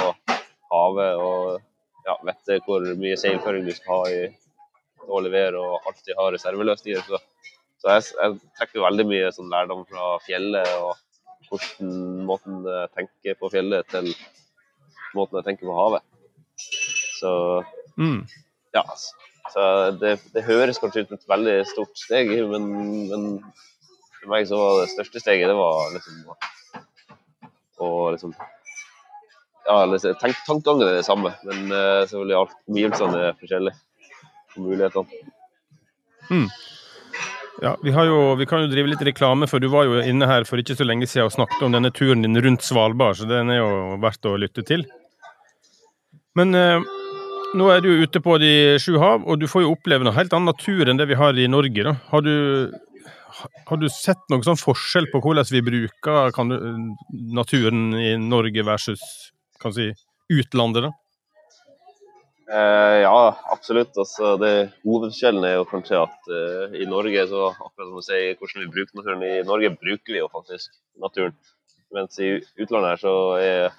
havet 0.71 1.25
og 1.27 1.59
ja, 2.07 2.15
vite 2.31 2.61
hvor 2.65 2.87
mye 3.03 3.19
seilføring 3.21 3.67
du 3.67 3.75
skal 3.75 3.99
ha 3.99 4.15
i 4.15 4.23
dårlig 5.09 5.35
vær 5.35 5.59
og 5.59 5.91
alltid 5.91 6.15
ha 6.17 6.31
reserveløsninger. 6.33 7.03
Så, 7.03 7.21
så 7.83 7.97
jeg, 7.97 8.09
jeg 8.15 8.41
trekker 8.61 8.87
veldig 8.87 9.11
mye 9.11 9.35
sånn 9.35 9.51
lærdom 9.53 9.85
fra 9.91 10.15
fjellet 10.25 10.71
og 10.79 10.95
hvordan 11.51 11.95
måten 12.29 12.63
jeg 12.69 12.93
tenker 12.95 13.43
på 13.43 13.51
fjellet 13.53 13.91
til 13.91 14.13
måten 15.17 15.41
jeg 15.41 15.47
tenker 15.49 15.71
på 15.71 15.79
havet. 15.79 16.05
Så 17.19 17.33
Mm. 17.99 18.29
ja, 18.75 18.85
så 19.51 19.63
det, 19.99 20.21
det 20.31 20.45
høres 20.47 20.79
kanskje 20.79 21.03
ut 21.03 21.09
som 21.09 21.19
et 21.19 21.33
veldig 21.33 21.55
stort 21.67 21.99
steg, 21.99 22.31
men, 22.47 22.69
men 23.11 23.25
for 24.21 24.31
meg 24.31 24.47
så 24.47 24.61
var 24.61 24.77
det 24.79 24.93
største 24.93 25.23
steget 25.25 25.51
det 25.51 25.57
var 25.59 25.91
liksom 25.97 26.21
å, 27.79 27.89
liksom 28.15 28.37
ja, 29.69 29.85
liksom, 29.85 30.15
tank, 30.23 30.39
Tankegangen 30.47 30.87
er 30.87 31.01
det 31.01 31.07
samme, 31.09 31.35
men 31.45 31.67
uh, 31.75 32.07
selvfølgelig 32.07 32.39
alt 32.39 32.55
omgivelsene 32.71 33.19
er 33.27 33.35
forskjellige. 33.43 33.83
Og 34.55 34.63
mulighetene. 34.65 35.25
Ja, 37.63 37.73
vi, 37.83 37.91
jo, 37.91 38.35
vi 38.39 38.47
kan 38.47 38.63
jo 38.63 38.71
drive 38.71 38.93
litt 38.93 39.03
reklame, 39.03 39.49
for 39.51 39.59
du 39.59 39.67
var 39.73 39.89
jo 39.89 39.99
inne 39.99 40.29
her 40.31 40.47
for 40.47 40.61
ikke 40.63 40.77
så 40.79 40.87
lenge 40.87 41.09
siden 41.11 41.27
og 41.27 41.35
snakket 41.35 41.65
om 41.67 41.75
denne 41.75 41.91
turen 41.91 42.23
din 42.23 42.39
rundt 42.39 42.63
Svalbard, 42.63 43.19
så 43.19 43.27
den 43.27 43.51
er 43.51 43.59
jo 43.59 43.99
verdt 44.03 44.29
å 44.31 44.37
lytte 44.39 44.63
til. 44.67 44.85
Men 46.39 46.55
eh, 46.55 46.87
nå 47.59 47.71
er 47.75 47.83
du 47.83 47.91
ute 48.05 48.23
på 48.23 48.37
de 48.39 48.53
sju 48.79 48.95
hav, 49.03 49.27
og 49.27 49.41
du 49.43 49.49
får 49.51 49.65
jo 49.65 49.73
oppleve 49.75 50.07
noe 50.07 50.15
helt 50.15 50.37
annen 50.37 50.53
natur 50.53 50.87
enn 50.87 51.01
det 51.01 51.09
vi 51.11 51.19
har 51.19 51.35
i 51.35 51.49
Norge. 51.51 51.83
da. 51.89 51.97
Har 52.13 52.23
du, 52.23 52.71
har 53.71 53.83
du 53.83 53.89
sett 53.91 54.23
noen 54.31 54.47
sånn 54.47 54.61
forskjell 54.61 55.11
på 55.11 55.23
hvordan 55.25 55.51
vi 55.51 55.65
bruker 55.67 56.31
du, 56.53 56.57
naturen 57.35 57.91
i 57.99 58.13
Norge 58.23 58.63
versus 58.71 59.03
kan 59.59 59.75
si, 59.75 59.91
utlandet, 60.31 60.87
da? 60.87 60.95
Eh, 62.49 62.99
ja, 63.05 63.39
absolutt. 63.53 63.93
Altså, 64.01 64.37
det, 64.41 64.53
hovedforskjellen 64.87 65.45
er 65.45 65.59
jo 65.59 65.67
kanskje 65.69 66.01
at 66.01 66.31
eh, 66.33 66.79
i 66.81 66.87
Norge, 66.89 67.27
så 67.29 67.51
akkurat 67.53 67.91
som 67.91 67.99
du 67.99 68.07
sier, 68.07 68.39
hvordan 68.41 68.65
vi 68.65 68.71
bruker 68.73 68.97
naturen 68.97 69.25
I 69.27 69.43
Norge 69.45 69.75
bruker 69.77 70.15
vi 70.15 70.23
jo 70.23 70.31
faktisk 70.33 70.73
naturen. 71.03 71.37
Mens 71.93 72.17
i 72.21 72.39
utlandet 72.61 72.95
her 72.95 73.03
så 73.03 73.15
er 73.41 73.77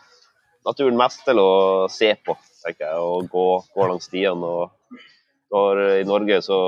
naturen 0.65 0.97
mest 0.97 1.25
til 1.25 1.41
å 1.41 1.51
se 1.89 2.11
på, 2.25 2.35
tenker 2.61 2.85
jeg. 2.85 3.01
Og 3.01 3.29
gå, 3.33 3.47
gå 3.73 3.89
langs 3.89 4.05
stiene. 4.09 4.53
Og 4.53 5.01
for, 5.49 5.81
I 5.97 6.05
Norge 6.05 6.41
så 6.45 6.59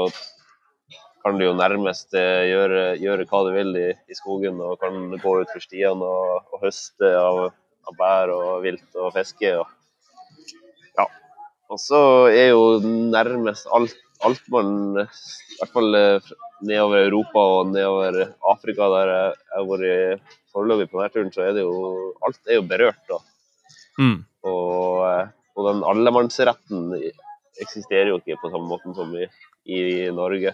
kan 1.21 1.37
du 1.37 1.45
jo 1.45 1.53
nærmest 1.53 2.15
eh, 2.17 2.47
gjøre, 2.49 2.85
gjøre 3.01 3.27
hva 3.29 3.43
du 3.45 3.51
vil 3.53 3.77
i, 3.77 3.89
i, 4.09 4.17
skogen. 4.17 4.57
Og 4.57 4.81
kan 4.81 4.97
gå 5.21 5.35
ut 5.43 5.53
for 5.53 5.61
stiene 5.61 6.01
og, 6.07 6.49
og 6.49 6.65
høste 6.65 7.13
av, 7.19 7.43
av, 7.85 7.93
bær 7.99 8.33
og 8.33 8.65
vilt 8.65 8.97
og 8.97 9.13
fiske. 9.17 9.53
Og, 9.61 9.69
og 11.71 11.79
så 11.79 12.01
er 12.27 12.51
jo 12.51 12.79
nærmest 12.83 13.69
alt, 13.71 13.95
alt 14.27 14.47
man 14.51 14.71
I 14.99 15.05
hvert 15.59 15.73
fall 15.73 15.97
eh, 15.97 16.31
nedover 16.67 17.05
Europa 17.05 17.43
og 17.55 17.71
nedover 17.71 18.17
Afrika, 18.51 18.89
der 18.91 19.11
jeg 19.11 19.35
har 19.55 19.67
vært 19.69 20.33
foreløpig 20.51 20.89
på 20.91 20.99
denne 20.99 21.13
turen, 21.13 21.31
så 21.33 21.45
er 21.47 21.55
det 21.55 21.63
jo 21.63 21.75
Alt 22.27 22.41
er 22.49 22.59
jo 22.59 22.65
berørt. 22.67 23.13
Mm. 23.99 24.17
Og, 24.47 25.03
eh, 25.07 25.29
og, 25.55 25.61
den 25.69 25.85
allemannsretten 25.87 26.91
eksisterer 27.61 28.11
jo 28.11 28.19
ikke 28.19 28.39
på 28.41 28.51
samme 28.51 28.67
måte 28.67 28.91
som 28.97 29.13
i, 29.15 29.29
i 29.65 29.79
Norge. 30.15 30.53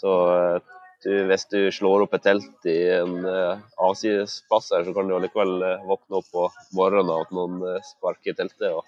Så 0.00 0.14
eh, 0.32 0.72
du, 1.04 1.12
hvis 1.28 1.44
du 1.52 1.58
slår 1.74 2.06
opp 2.06 2.16
et 2.16 2.24
telt 2.24 2.68
i 2.70 2.78
en 2.94 3.18
uh, 3.28 3.60
avsidesplass 3.84 4.70
her, 4.72 4.86
så 4.86 4.94
kan 4.96 5.10
du 5.10 5.12
allikevel 5.18 5.58
våkne 5.84 6.22
opp 6.22 6.30
på 6.32 6.46
morgenen 6.78 7.12
av 7.12 7.26
at 7.26 7.34
noen 7.36 7.58
sparker 7.84 8.38
teltet. 8.38 8.70
og 8.72 8.86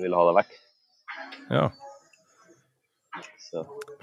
vil 0.00 0.14
ha 0.16 0.26
det 0.28 0.36
vekk. 0.40 0.60
Ja. 1.52 1.66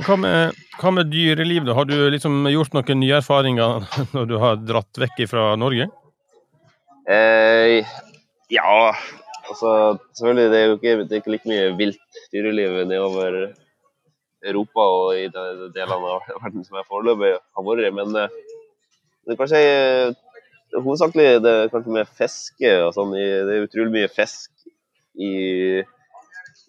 Hva 0.05 0.15
med, 0.21 0.57
hva 0.77 0.91
med, 0.93 1.09
dyreliv, 1.09 1.63
da? 1.65 1.73
Har 1.73 1.87
du 1.89 1.95
liksom 2.13 2.43
gjort 2.51 2.75
noen 2.77 3.01
nye 3.01 3.17
erfaringer 3.17 3.87
når 4.15 4.29
du 4.29 4.35
har 4.41 4.59
dratt 4.61 5.01
vekk 5.01 5.23
fra 5.31 5.47
Norge? 5.57 5.89
Eh, 7.09 7.87
ja, 8.53 8.75
altså 9.49 9.71
selvfølgelig. 10.19 10.51
Det 10.51 10.59
er 10.59 10.67
jo 10.67 10.77
ikke, 10.77 10.95
det 11.01 11.17
er 11.17 11.23
ikke 11.23 11.33
like 11.33 11.49
mye 11.49 11.73
vilt 11.79 12.21
dyreliv 12.35 12.77
nedover 12.91 13.39
Europa 14.45 14.85
og 14.85 15.17
i 15.17 15.25
de 15.33 15.71
delene 15.75 16.13
av 16.13 16.29
verden 16.29 16.63
som 16.63 16.77
jeg 16.79 16.87
foreløpig 16.87 17.33
har 17.39 17.65
vært 17.65 17.89
i. 17.89 17.93
Men 17.97 18.15
eh, 18.21 18.39
det 19.25 19.33
er 19.33 19.41
kanskje 19.41 19.63
hovedsakelig 20.77 21.39
det 21.41 21.51
er 21.55 21.71
kanskje 21.73 21.95
med 21.97 22.13
fiske 22.21 22.75
og 22.85 22.93
sånn. 22.95 23.17
Det 23.17 23.55
er 23.55 23.65
utrolig 23.65 23.95
mye 23.97 24.13
fisk 24.13 24.53
i, 25.15 25.33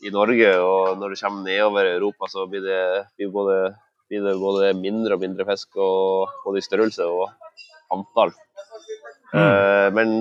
i, 0.05 0.12
Norge. 0.12 0.50
Og 0.64 0.98
når 1.00 1.14
det 1.14 1.20
kommer 1.22 1.46
nedover 1.46 1.92
Europa, 1.94 2.31
så 2.33 2.46
blir 2.50 2.64
det, 2.64 2.83
blir 3.18 3.33
både, 3.35 3.59
blir 4.11 4.24
det 4.26 4.37
både, 4.40 4.72
mindre 4.79 5.16
og 5.16 5.24
mindre 5.24 5.46
fisk, 5.53 5.76
og, 5.76 6.33
både 6.44 6.62
i 6.62 6.66
størrelse 6.66 7.09
og 7.09 7.29
antall. 7.94 8.35
Mm. 9.31 9.38
Eh, 9.40 9.88
men 9.94 10.12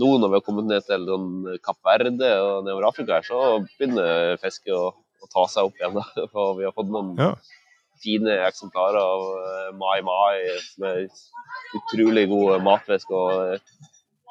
nå 0.00 0.10
når 0.16 0.30
vi 0.30 0.38
har 0.38 0.44
kommet 0.46 0.68
ned 0.70 0.86
til 0.88 1.04
sånn 1.04 1.58
Kapp 1.64 1.82
Verde 1.84 2.30
og 2.40 2.64
nedover 2.64 2.88
Afrika, 2.88 3.18
her, 3.18 3.26
så 3.26 3.58
begynner 3.76 4.40
fisket 4.40 4.72
å, 4.72 4.94
å, 4.96 5.28
ta 5.32 5.44
seg 5.52 5.68
opp 5.68 5.80
igjen. 5.80 5.98
Da. 5.98 6.28
For 6.32 6.56
vi 6.60 6.68
har 6.68 6.76
fått 6.76 6.92
noen 6.92 7.12
ja. 7.20 7.34
fine 8.04 8.38
eksemplarer 8.46 9.00
av 9.02 9.26
uh, 9.28 9.68
Mai 9.76 10.00
Mai, 10.06 10.40
som 10.70 10.88
er 10.88 11.04
utrolig 11.76 12.24
god 12.32 12.64
matfisk 12.64 13.12
og 13.12 13.58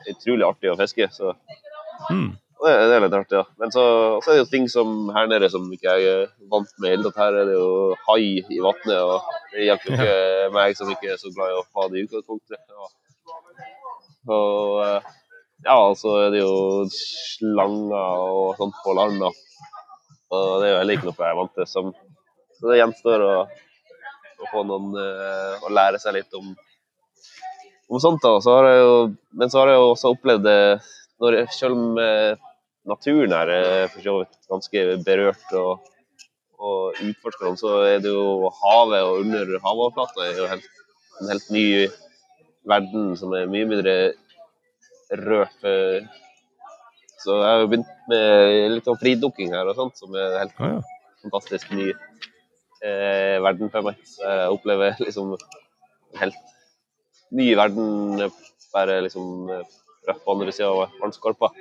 utrolig 0.09 0.45
artig 0.47 0.73
å 0.73 0.77
fiske. 0.79 1.09
Så 1.13 1.33
mm. 2.09 2.31
Det, 2.57 2.71
det, 2.73 2.93
er 2.95 3.03
litt 3.03 3.13
artig, 3.13 3.37
ja. 3.37 3.43
Men 3.61 3.71
så, 3.73 3.83
så, 4.23 4.31
er 4.31 4.37
det 4.37 4.41
jo 4.41 4.49
ting 4.49 4.65
som 4.71 5.11
her 5.13 5.27
nede 5.29 5.49
som 5.53 5.67
ikke 5.73 5.93
jeg 5.99 6.07
er 6.09 6.23
vant 6.49 6.71
med. 6.81 7.03
Tatt. 7.05 7.19
Her 7.21 7.37
er 7.43 7.51
det 7.51 7.57
jo 7.57 7.69
hai 8.07 8.41
i 8.41 8.61
vannet, 8.63 8.97
og 8.97 9.27
det 9.53 9.67
hjelper 9.67 9.93
jo 9.93 9.97
ikke 9.97 10.55
meg 10.55 10.79
som 10.79 10.89
ikke 10.93 11.11
er 11.13 11.21
så 11.21 11.29
glad 11.35 11.53
i 11.53 11.59
å 11.59 11.65
ha 11.77 11.85
det 11.91 11.99
i 11.99 12.07
utgangspunktet. 12.07 12.57
Ja. 12.73 12.89
Og 14.33 14.81
eh, 14.87 15.11
ja, 15.67 15.77
så 16.01 16.15
er 16.23 16.33
det 16.33 16.41
jo 16.41 16.55
slanger 16.93 18.25
og 18.25 18.57
sånt 18.57 18.81
på 18.83 18.97
land, 18.97 19.21
da. 19.21 19.31
Og 20.33 20.49
det 20.61 20.67
er 20.67 20.73
jo 20.73 20.81
heller 20.81 20.97
ikke 20.97 21.09
noe 21.11 21.17
jeg 21.21 21.29
er 21.29 21.39
vant 21.39 21.55
til. 21.55 21.69
Som, 21.69 21.93
så 22.57 22.71
det 22.71 22.81
gjenstår 22.81 23.25
å, 23.25 23.33
å 23.45 24.49
få 24.51 24.65
noen 24.67 24.97
uh, 24.97 25.65
å 25.65 25.71
lære 25.71 26.01
seg 26.01 26.17
litt 26.17 26.37
om, 26.37 26.51
om 27.87 28.01
sånt. 28.01 28.21
da. 28.25 28.33
Så 28.43 28.57
har 28.57 28.69
jeg 28.71 28.83
jo, 28.83 28.97
men 29.37 29.53
så 29.53 29.61
har 29.61 29.73
jeg 29.73 29.81
jo 29.81 29.89
også 29.93 30.13
opplevd 30.17 30.45
det 30.49 30.59
når, 31.23 31.39
selv 31.53 31.77
om 31.77 31.97
eh, 32.01 32.46
naturen 32.87 33.35
er 33.35 33.51
eh, 33.53 33.85
for 33.91 34.05
så 34.05 34.15
vidt 34.21 34.37
ganske 34.51 34.83
berørt 35.05 35.55
og, 35.59 35.89
og 36.57 37.01
utforskende, 37.03 37.59
så 37.59 37.73
er 37.87 37.99
det 38.03 38.13
jo 38.13 38.51
havet 38.61 39.03
og 39.05 39.23
under 39.23 39.57
havoverflata 39.63 40.25
er 40.25 40.41
jo 40.41 40.47
helt, 40.53 40.69
en 41.21 41.33
helt 41.33 41.51
ny 41.53 41.67
verden 42.67 43.11
som 43.19 43.35
er 43.37 43.51
mye 43.51 43.67
mindre 43.69 43.97
rørt. 45.27 45.67
Så 47.23 47.37
jeg 47.41 47.47
har 47.49 47.63
jo 47.63 47.69
begynt 47.71 47.93
med 48.11 48.75
litt 48.75 48.87
sånn 48.87 48.99
fridukking 49.01 49.55
her 49.55 49.69
og 49.69 49.79
sånt, 49.79 49.97
som 49.99 50.13
er 50.15 50.37
helt 50.41 50.59
ah, 50.61 50.77
ja. 50.77 50.81
fantastisk 51.25 51.71
ny 51.75 51.87
eh, 51.91 53.37
verden 53.43 53.71
for 53.73 53.87
meg. 53.87 54.03
Så 54.07 54.23
jeg 54.23 54.53
opplever 54.53 54.99
liksom 55.05 55.33
en 55.35 56.21
helt 56.21 56.43
ny 57.35 57.49
verden 57.57 58.27
bare 58.73 59.01
liksom 59.03 59.49
rett 60.07 60.21
på 60.23 60.35
andre 60.35 60.53
sida 60.55 60.69
av 60.69 60.93
vannskorpa. 61.01 61.51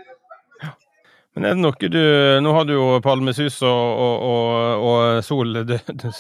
Men 1.37 1.44
er 1.44 1.57
det 1.57 1.62
noe 1.62 1.88
du 1.92 2.03
Nå 2.40 2.53
har 2.57 2.64
du 2.64 2.72
jo 2.72 2.85
palmesus 3.05 3.61
og, 3.66 4.03
og, 4.07 4.27
og, 4.27 4.85
og 4.88 5.25
sol 5.25 5.61
det, 5.68 5.83
det, 5.92 6.12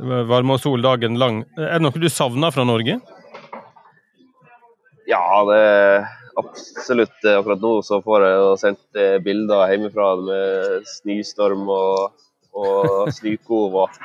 Varme 0.00 0.56
og 0.56 0.62
sol 0.62 0.82
dagen 0.82 1.18
lang. 1.20 1.42
Er 1.60 1.76
det 1.76 1.84
noe 1.84 2.00
du 2.00 2.08
savner 2.10 2.54
fra 2.54 2.64
Norge? 2.64 2.96
Ja, 5.10 5.20
det 5.44 5.60
absolutt. 6.40 7.18
Akkurat 7.20 7.60
nå 7.60 7.72
så 7.84 8.00
får 8.04 8.24
jeg 8.24 8.54
sendt 8.62 8.98
eh, 8.98 9.18
bilder 9.22 9.68
hjemmefra 9.68 10.14
med 10.22 10.88
snøstorm 10.88 11.68
og, 11.68 12.24
og 12.56 13.10
snøkov 13.12 13.76
og, 13.84 14.00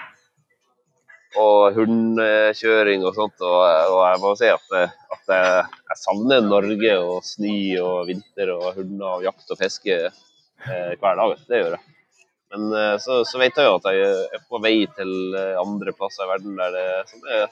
og 1.42 1.76
hundekjøring 1.78 3.04
og 3.08 3.18
sånt. 3.18 3.42
Og, 3.42 3.58
og, 3.92 4.00
jeg 4.10 4.22
må 4.24 4.36
si 4.40 4.52
at, 4.52 4.78
at 5.18 5.34
jeg, 5.36 5.66
jeg 5.92 6.00
savner 6.04 6.46
Norge 6.46 6.96
og 7.02 7.18
snø 7.28 7.58
og 7.84 8.08
vinter 8.10 8.54
og 8.56 8.72
hunder 8.78 9.18
og 9.18 9.28
jakt 9.28 9.52
og 9.52 9.60
fiske 9.60 10.00
eh, 10.06 10.96
hver 10.96 11.22
dag. 11.22 11.36
Det 11.50 11.62
gjør 11.62 11.78
jeg. 11.78 11.84
Men 12.56 12.72
eh, 12.80 12.96
så, 13.04 13.22
så, 13.28 13.42
vet 13.42 13.58
jeg 13.60 13.68
jo 13.68 13.78
at 13.82 13.92
jeg 13.92 14.18
er 14.40 14.48
på 14.50 14.64
vei 14.64 14.78
til 14.98 15.14
andre 15.60 15.96
plasser 15.98 16.28
i 16.28 16.34
verden 16.36 16.60
der 16.60 16.76
det, 16.76 16.90
som 17.12 17.32
er 17.40 17.48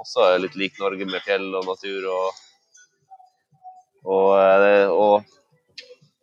også 0.00 0.26
er 0.28 0.42
litt 0.44 0.56
lik 0.58 0.78
Norge, 0.80 1.08
med 1.08 1.24
fjell 1.24 1.48
og 1.56 1.66
natur. 1.68 2.08
Og, 2.12 2.40
og, 4.04 4.30
eh, 4.38 4.92
og, 4.92 5.36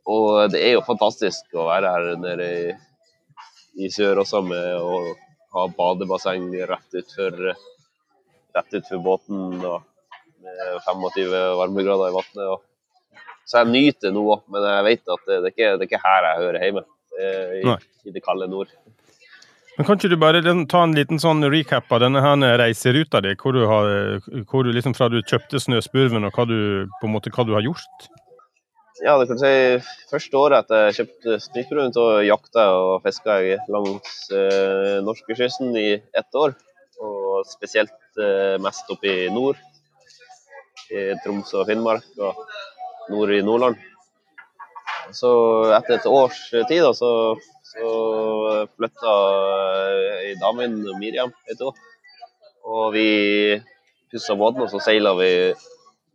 og, 0.05 0.25
det 0.53 0.63
er 0.63 0.75
jo 0.77 0.87
fantastisk 0.87 1.57
å 1.57 1.67
være 1.69 1.93
her 1.95 2.09
nede 2.21 2.49
i, 2.53 2.73
i 3.85 3.91
sør 3.93 4.23
også, 4.23 4.43
med 4.45 4.77
å 4.77 4.99
ha 5.53 5.65
badebasseng 5.77 6.49
rett 6.67 6.99
utfor, 6.99 7.53
rett 8.57 8.77
utfor 8.79 9.01
båten. 9.05 9.57
med 10.43 10.81
25 10.85 11.31
varmegrader 11.57 12.09
i 12.09 12.15
vannet. 12.17 12.63
Så 13.45 13.59
jeg 13.59 13.71
nyter 13.73 14.13
nå 14.15 14.23
men 14.51 14.65
jeg 14.67 14.85
vet 14.87 15.13
at 15.15 15.23
det, 15.27 15.37
det, 15.43 15.49
er 15.49 15.53
ikke, 15.53 15.69
det, 15.69 15.85
er 15.85 15.89
ikke, 15.89 16.03
her 16.03 16.27
jeg 16.27 16.41
hører 16.41 16.65
hjemme. 16.65 16.83
I, 17.13 17.73
i, 18.07 18.11
det 18.15 18.23
kalde 18.25 18.47
nord. 18.49 18.71
Men 19.77 19.85
Kan 19.85 19.99
ikke 19.99 20.09
du 20.09 20.17
bare 20.21 20.41
ta 20.69 20.81
en 20.85 20.95
liten 20.97 21.21
sånn 21.21 21.45
recap 21.53 21.91
av 21.93 22.01
denne 22.01 22.21
her 22.23 22.57
reiseruta 22.61 23.21
di? 23.25 23.35
Hvor 23.37 23.53
du 23.53 23.63
har, 23.69 23.89
hvor 24.49 24.65
du 24.65 24.71
liksom 24.73 24.95
fra 24.97 25.09
du 25.13 25.19
kjøpte 25.21 25.61
snøspurven 25.61 26.25
og 26.25 26.33
hva 26.33 26.47
du, 26.49 26.57
på 26.99 27.09
en 27.09 27.13
måte, 27.13 27.33
hva 27.33 27.45
du 27.45 27.53
har 27.57 27.65
gjort? 27.65 28.07
Ja, 29.03 29.17
det 29.19 29.25
kan 29.27 29.35
du 29.35 29.41
si 29.43 29.55
Første 30.07 30.37
året 30.39 30.61
etter 30.63 30.85
jeg 30.85 30.95
kjøpte 30.95 31.33
snøspurven, 31.43 31.91
så 31.91 32.03
jakta 32.23 32.63
og 32.71 33.01
fiska 33.03 33.35
jeg 33.43 33.59
langs 33.75 34.13
eh, 34.31 35.01
norskekysten 35.03 35.75
i 35.75 35.89
ett 35.99 36.39
år. 36.39 36.53
Og 37.03 37.43
spesielt 37.49 38.21
eh, 38.23 38.55
mest 38.63 38.87
oppe 38.95 39.11
i 39.11 39.27
nord 39.33 39.59
i 40.87 41.03
Troms 41.25 41.51
og 41.51 41.67
Finnmark 41.67 42.07
og 42.15 42.39
nord 43.11 43.35
i 43.35 43.43
Nordland. 43.43 43.83
Så 45.11 45.35
etter 45.75 45.97
et 45.97 46.07
års 46.07 46.39
tid 46.53 46.87
da, 46.87 46.95
så, 46.95 47.11
så 47.73 47.93
flytta 48.71 49.19
ei 50.23 50.35
dame 50.39 50.69
inn, 50.69 50.79
Miriam 51.03 51.35
heter 51.49 51.73
hun. 51.73 51.87
Og 52.63 52.93
vi 52.95 53.09
pussa 54.13 54.39
båten, 54.39 54.63
og 54.63 54.71
så 54.71 54.79
seila 54.79 55.17
vi 55.19 55.33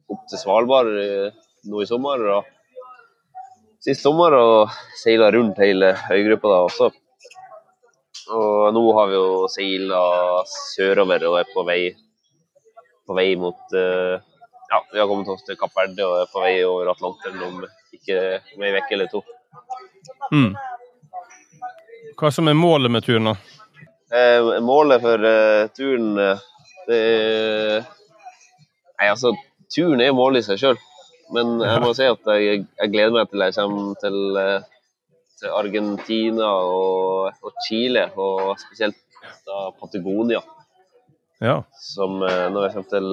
opp 0.08 0.30
til 0.30 0.40
Svalbard 0.40 0.94
nå 1.68 1.82
i 1.84 1.90
sommer. 1.90 2.30
og 2.38 2.54
Sist 3.84 4.02
sommer 4.02 4.34
og 4.34 4.78
seila 4.98 5.30
rundt 5.34 5.60
hele 5.62 5.92
øygruppa 6.10 6.50
da 6.50 6.62
også. 6.66 6.90
Og 8.34 8.72
nå 8.74 8.82
har 8.98 9.10
vi 9.10 9.16
jo 9.16 9.46
seila 9.52 10.00
sørover 10.50 11.26
og 11.30 11.38
er 11.40 11.52
på 11.52 11.64
vei, 11.68 11.82
på 13.06 13.16
vei 13.16 13.30
mot 13.40 13.76
uh, 13.78 14.18
ja, 14.68 14.86
vi 14.92 15.00
har 15.00 15.06
kommet 15.06 15.28
oss 15.28 15.44
til 15.46 15.56
Kapp 15.56 15.76
Verde 15.76 16.04
og 16.04 16.18
er 16.22 16.32
på 16.32 16.42
vei 16.42 16.56
over 16.66 16.90
Atlanteren 16.92 17.44
om 17.46 17.62
ikke 17.94 18.18
om 18.56 18.66
ei 18.66 18.74
uke 18.76 18.96
eller 18.96 19.08
to. 19.12 19.22
Mm. 20.32 20.50
Hva 22.18 22.30
som 22.34 22.50
er 22.50 22.58
målet 22.58 22.92
med 22.92 23.06
turen, 23.06 23.30
da? 23.30 23.36
Eh, 24.18 24.60
målet 24.64 25.02
for 25.04 25.24
eh, 25.30 25.70
turen, 25.76 26.10
eh, 26.18 26.44
det 26.88 26.98
er 26.98 27.86
Nei, 28.98 29.06
altså, 29.12 29.30
turen 29.70 30.00
er 30.02 30.14
målet 30.16 30.42
i 30.42 30.46
seg 30.48 30.58
sjøl. 30.58 30.78
Men 31.34 31.58
jeg 31.60 31.80
må 31.84 31.92
si 31.96 32.06
at 32.08 32.30
jeg, 32.38 32.62
jeg 32.80 32.92
gleder 32.92 33.14
meg 33.16 33.28
til 33.30 33.44
jeg 33.44 33.56
kommer 33.56 33.98
til, 34.00 34.18
eh, 34.40 34.68
til 35.40 35.56
Argentina 35.58 36.52
og, 36.64 37.42
og 37.44 37.60
Chile, 37.66 38.06
og 38.16 38.54
spesielt 38.62 38.96
da 39.48 39.68
Patagonia. 39.80 40.40
Ja. 41.44 41.60
Som 41.78 42.22
eh, 42.26 42.46
når 42.50 42.66
jeg 42.66 42.74
kommer 42.74 42.90
til 42.94 43.10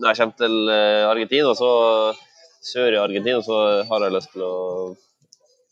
Når 0.00 0.08
jeg 0.08 0.18
kommer 0.22 0.40
til 0.40 0.72
eh, 0.72 1.10
Argentina, 1.10 1.54
så 1.54 1.70
sør 2.64 2.96
i 2.96 3.00
Argentina, 3.00 3.40
så 3.44 3.60
har 3.88 4.04
jeg 4.04 4.16
lyst 4.16 4.32
til 4.34 4.44
å 4.44 4.56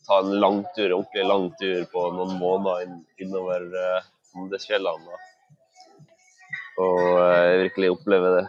ta 0.09 0.21
en 0.23 0.39
langtur, 0.41 0.93
ordentlig 0.95 1.25
langtur 1.29 1.83
på 1.91 2.05
noen 2.15 2.37
måneder 2.41 2.85
inn, 2.85 2.95
innover 3.21 3.65
uh, 3.73 4.07
Andesfjellene. 4.39 5.19
Og 6.79 7.03
eh, 7.19 7.59
virkelig 7.65 7.91
oppleve 7.93 8.31
det, 8.37 8.43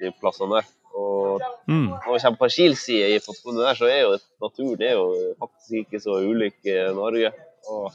de 0.00 0.10
plassene 0.18 0.58
der. 0.58 0.70
Og 0.94 1.40
Mm. 1.68 1.88
når 1.92 2.12
vi 2.14 2.20
kommer 2.22 2.38
på 2.40 2.48
Kiel-side 2.50 3.08
i 3.14 3.18
Patagonia 3.20 3.66
der, 3.68 3.74
så 3.76 3.84
er 3.92 4.00
jo 4.00 4.18
naturen 4.40 4.82
er 4.82 4.92
jo 4.96 5.34
faktisk 5.38 5.72
ikke 5.84 6.00
så 6.00 6.16
ulik 6.24 6.56
eh, 6.66 6.88
Norge. 6.96 7.32
Og 7.68 7.92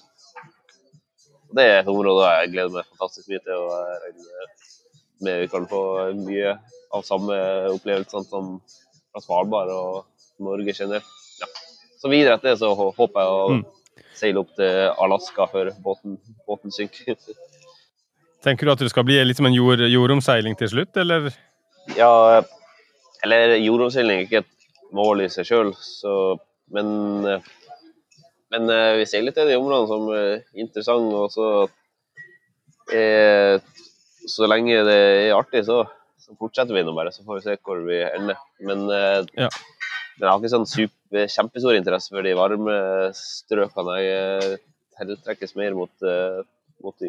det 1.55 1.65
er 1.65 1.79
et 1.81 1.87
område 1.91 2.27
jeg 2.29 2.51
gleder 2.53 2.73
meg 2.73 2.85
fantastisk 2.91 3.29
mye 3.29 3.41
til. 3.43 3.57
Og 3.57 3.71
jeg 3.73 3.99
regner 4.05 4.53
med 5.23 5.41
vi 5.41 5.47
kan 5.47 5.67
få 5.71 5.81
mye 6.21 6.53
av 6.93 7.03
samme 7.07 7.37
opplevelsene 7.73 8.25
som 8.29 8.61
fra 9.13 9.21
Svalbard 9.21 9.69
og 9.73 10.05
Norge 10.43 10.73
generelt. 10.73 11.09
Ja. 11.41 11.47
Så 12.01 12.09
videre 12.11 12.35
etter 12.37 12.53
det 12.53 12.59
så 12.61 12.73
håper 12.75 13.19
jeg 13.21 13.29
å 13.29 13.49
Mm. 13.53 13.65
seile 14.13 14.39
opp 14.39 14.55
til 14.55 14.91
Alaska 15.01 15.45
før 15.51 15.71
båten, 15.81 16.17
båten 16.47 16.71
synker. 16.71 17.17
Tenker 18.43 18.65
du 18.65 18.71
at 18.71 18.79
det 18.79 18.89
skal 18.91 19.03
bli 19.03 19.23
litt 19.23 19.37
som 19.37 19.45
en 19.45 19.53
jord, 19.55 19.79
jordomseiling 19.79 20.55
til 20.57 20.67
slutt, 20.69 20.97
eller? 20.97 21.31
Ja, 21.95 22.41
eller 23.24 23.55
jordomseiling 23.63 24.19
er 24.19 24.26
ikke 24.28 24.41
et 24.43 24.67
mål 24.93 25.24
i 25.24 25.30
seg 25.32 25.47
sjøl, 25.47 25.71
men, 26.74 26.89
men 28.53 28.71
eh, 28.74 28.95
vi 28.99 29.07
seiler 29.09 29.36
til 29.36 29.49
de 29.49 29.57
områdene 29.59 29.89
som 29.89 30.09
er 30.13 30.59
interessante. 30.59 31.19
Og 31.24 31.32
så, 31.34 31.47
eh, 32.93 33.57
så 34.30 34.49
lenge 34.49 34.84
det 34.88 34.97
er 35.28 35.38
artig, 35.38 35.63
så, 35.67 35.84
så 36.21 36.36
fortsetter 36.39 36.76
vi 36.78 36.86
nå 36.86 36.95
bare. 36.97 37.13
Så 37.15 37.26
får 37.28 37.39
vi 37.39 37.45
se 37.47 37.57
hvor 37.63 37.84
vi 37.88 38.01
ender. 38.05 38.41
Men, 38.61 38.86
eh, 38.89 39.21
Ja. 39.38 39.49
men 39.49 40.28
jeg 40.28 40.30
har 40.30 40.39
ikke 40.41 40.53
sånn 40.53 40.69
super, 40.69 41.28
kjempestor 41.30 41.78
interesse 41.80 42.13
for 42.13 42.26
de 42.26 42.36
varme 42.38 42.78
strøkene. 43.17 43.97
Jeg 44.03 45.09
tiltrekkes 45.09 45.55
mer 45.57 45.74
mot, 45.78 46.05
mot, 46.84 47.07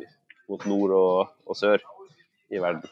mot 0.48 0.66
nord 0.70 0.94
og, 0.96 1.34
og 1.48 1.56
sør 1.58 1.82
i 2.52 2.60
verden. 2.62 2.88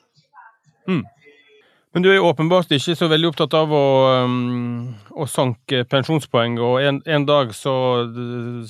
Men 1.93 2.05
du 2.05 2.09
er 2.09 2.17
jo 2.17 2.29
åpenbart 2.31 2.73
ikke 2.73 2.95
så 2.97 3.09
veldig 3.13 3.29
opptatt 3.29 3.53
av 3.59 3.73
å, 3.77 3.85
um, 4.25 4.95
å 5.13 5.27
sanke 5.29 5.83
pensjonspoeng, 5.93 6.57
og 6.65 6.79
en, 6.81 7.03
en 7.05 7.27
dag 7.29 7.53
så 7.57 7.75
uh, 8.09 8.63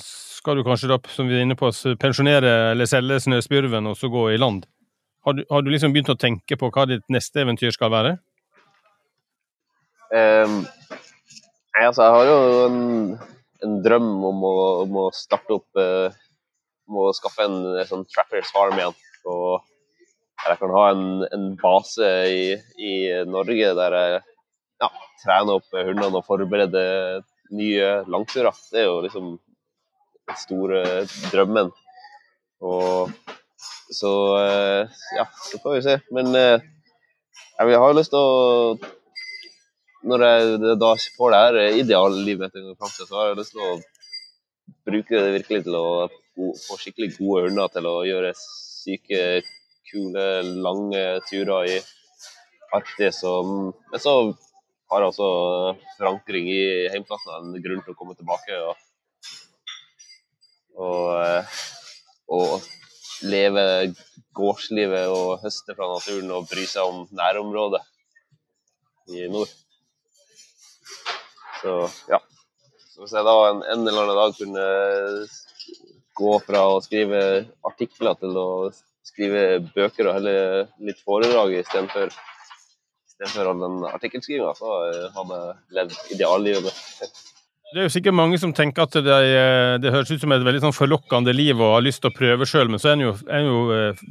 skal 0.43 0.59
du 0.59 0.65
kanskje 0.67 0.89
da, 0.91 0.97
som 1.07 1.29
vi 1.31 1.37
er 1.37 1.45
inne 1.45 1.55
på, 1.55 1.69
pensjonere 2.01 2.73
eller 2.73 2.89
selge 2.89 3.21
snøspurven 3.23 3.87
og 3.87 3.95
så 3.95 4.11
gå 4.11 4.25
i 4.33 4.39
land. 4.41 4.67
Har 5.23 5.37
du, 5.37 5.45
har 5.47 5.63
du 5.63 5.71
liksom 5.71 5.95
begynt 5.95 6.11
å 6.11 6.19
tenke 6.19 6.57
på 6.59 6.67
hva 6.67 6.83
ditt 6.89 7.05
neste 7.13 7.45
eventyr 7.45 7.71
skal 7.71 7.93
være? 7.93 8.17
Um, 10.11 10.65
altså, 11.79 12.03
jeg 12.03 12.15
har 12.17 12.27
jo 12.27 12.39
en, 12.65 12.81
en 13.63 13.77
drøm 13.85 14.11
om 14.33 14.43
å, 14.49 14.55
om 14.83 14.99
å 15.05 15.09
starte 15.15 15.55
opp 15.55 15.79
uh, 15.79 16.11
Om 16.91 16.99
å 16.99 17.11
skaffe 17.15 17.47
en, 17.47 17.55
en 17.79 17.87
sånn 17.87 18.03
Trappers 18.11 18.51
Farm 18.51 18.75
igjen. 18.75 18.97
Og 19.31 19.63
jeg 20.43 20.59
kan 20.59 20.73
ha 20.75 20.83
en, 20.91 21.05
en 21.33 21.45
base 21.59 22.09
i, 22.31 22.43
i 22.77 22.93
Norge 23.29 23.69
der 23.77 23.97
jeg 23.97 24.17
ja, 24.83 24.89
trener 25.23 25.59
opp 25.59 25.69
hundene 25.71 26.19
og 26.19 26.25
forbereder 26.27 27.23
nye 27.53 27.89
langturer. 28.11 28.55
Det 28.71 28.81
er 28.81 28.89
jo 28.89 28.99
liksom 29.05 29.29
den 29.37 30.39
store 30.39 30.83
drømmen. 31.31 31.71
Og 32.63 33.13
så 33.93 34.11
eh, 34.39 34.99
ja, 35.19 35.27
så 35.47 35.61
får 35.63 35.77
vi 35.77 35.85
se. 35.85 35.97
Men 36.15 36.31
eh, 36.35 36.67
jeg 37.59 37.79
har 37.79 37.91
jo 37.91 37.97
lyst 37.99 38.13
til 38.13 38.19
å 38.19 38.77
når 40.03 40.23
jeg 40.27 40.77
da 40.81 40.89
får 41.15 41.31
det 41.31 41.37
her 41.39 41.77
ideallivet 41.79 42.57
så 42.91 43.05
har 43.15 43.29
jeg 43.29 43.37
lyst 43.39 43.53
til 43.55 43.61
å 43.63 43.75
bruke 44.83 45.15
det 45.15 45.35
virkelig 45.37 45.61
til 45.63 45.77
å 45.79 45.85
få 46.59 46.77
skikkelig 46.81 47.13
gode 47.15 47.45
hunder 47.45 47.71
til 47.71 47.87
å 47.87 47.93
gjøre 48.03 48.33
syke, 48.35 49.21
kule, 49.89 50.25
lange 50.65 51.03
turer 51.29 51.69
i 51.75 51.77
Arktis. 52.73 53.21
Og, 53.29 53.73
men 53.91 54.01
så 54.01 54.15
har 54.91 55.03
jeg 55.03 55.13
også 55.13 55.29
forankring 55.97 56.49
i 56.53 56.63
heimplassen 56.93 57.35
en 57.37 57.63
grunn 57.63 57.83
til 57.85 57.95
å 57.95 57.97
komme 57.97 58.17
tilbake 58.17 58.59
og, 58.67 58.83
og, 60.77 61.07
eh, 61.17 61.57
og 62.33 63.27
leve 63.29 63.63
gårdslivet 64.35 65.09
og 65.13 65.41
høste 65.43 65.75
fra 65.77 65.89
naturen 65.93 66.31
og 66.35 66.47
bry 66.49 66.65
seg 66.69 66.89
om 66.89 67.03
nærområdet 67.15 67.81
i 69.13 69.27
nord. 69.31 69.51
Så 71.61 71.79
ja. 72.11 72.19
Så 72.93 73.01
hvis 73.01 73.13
jeg 73.17 73.25
da 73.25 73.35
en, 73.49 73.63
en 73.73 73.87
eller 73.87 74.03
annen 74.03 74.19
dag 74.19 74.35
kunne 74.37 74.65
gå 76.13 76.33
fra 76.45 76.65
å 76.75 76.81
skrive 76.85 77.21
artikler 77.65 78.17
til 78.19 78.37
å 78.37 78.49
skrive 79.03 79.43
bøker 79.73 80.09
og 80.09 80.17
heller 80.19 80.69
litt 80.83 81.01
foredrag 81.03 81.57
istedenfor 81.59 82.13
istedenfor 83.13 83.51
all 83.51 83.61
den 83.61 83.77
artikkelskrivinga, 83.91 84.53
så 84.57 84.73
eh, 84.89 85.05
hadde 85.13 85.39
jeg 85.39 85.77
levd 85.77 86.15
ideallivet 86.15 86.67
mitt. 86.67 87.21
Det 87.73 87.81
er 87.81 87.87
jo 87.87 87.93
sikkert 87.95 88.17
mange 88.17 88.37
som 88.37 88.53
tenker 88.53 88.85
at 88.85 88.97
det, 89.05 89.19
eh, 89.33 89.75
det 89.81 89.93
høres 89.93 90.11
ut 90.11 90.21
som 90.21 90.33
et 90.35 90.45
veldig 90.45 90.63
sånn 90.65 90.75
forlokkende 90.75 91.33
liv 91.33 91.57
og 91.57 91.77
har 91.77 91.85
lyst 91.85 92.03
til 92.03 92.11
å 92.11 92.17
prøve 92.17 92.47
sjøl, 92.49 92.69
men 92.69 92.81
så 92.81 92.91
er 92.91 92.97
en 92.97 93.05
jo, 93.07 93.15
er 93.29 93.47
jo 93.47 93.63
eh, 93.73 94.03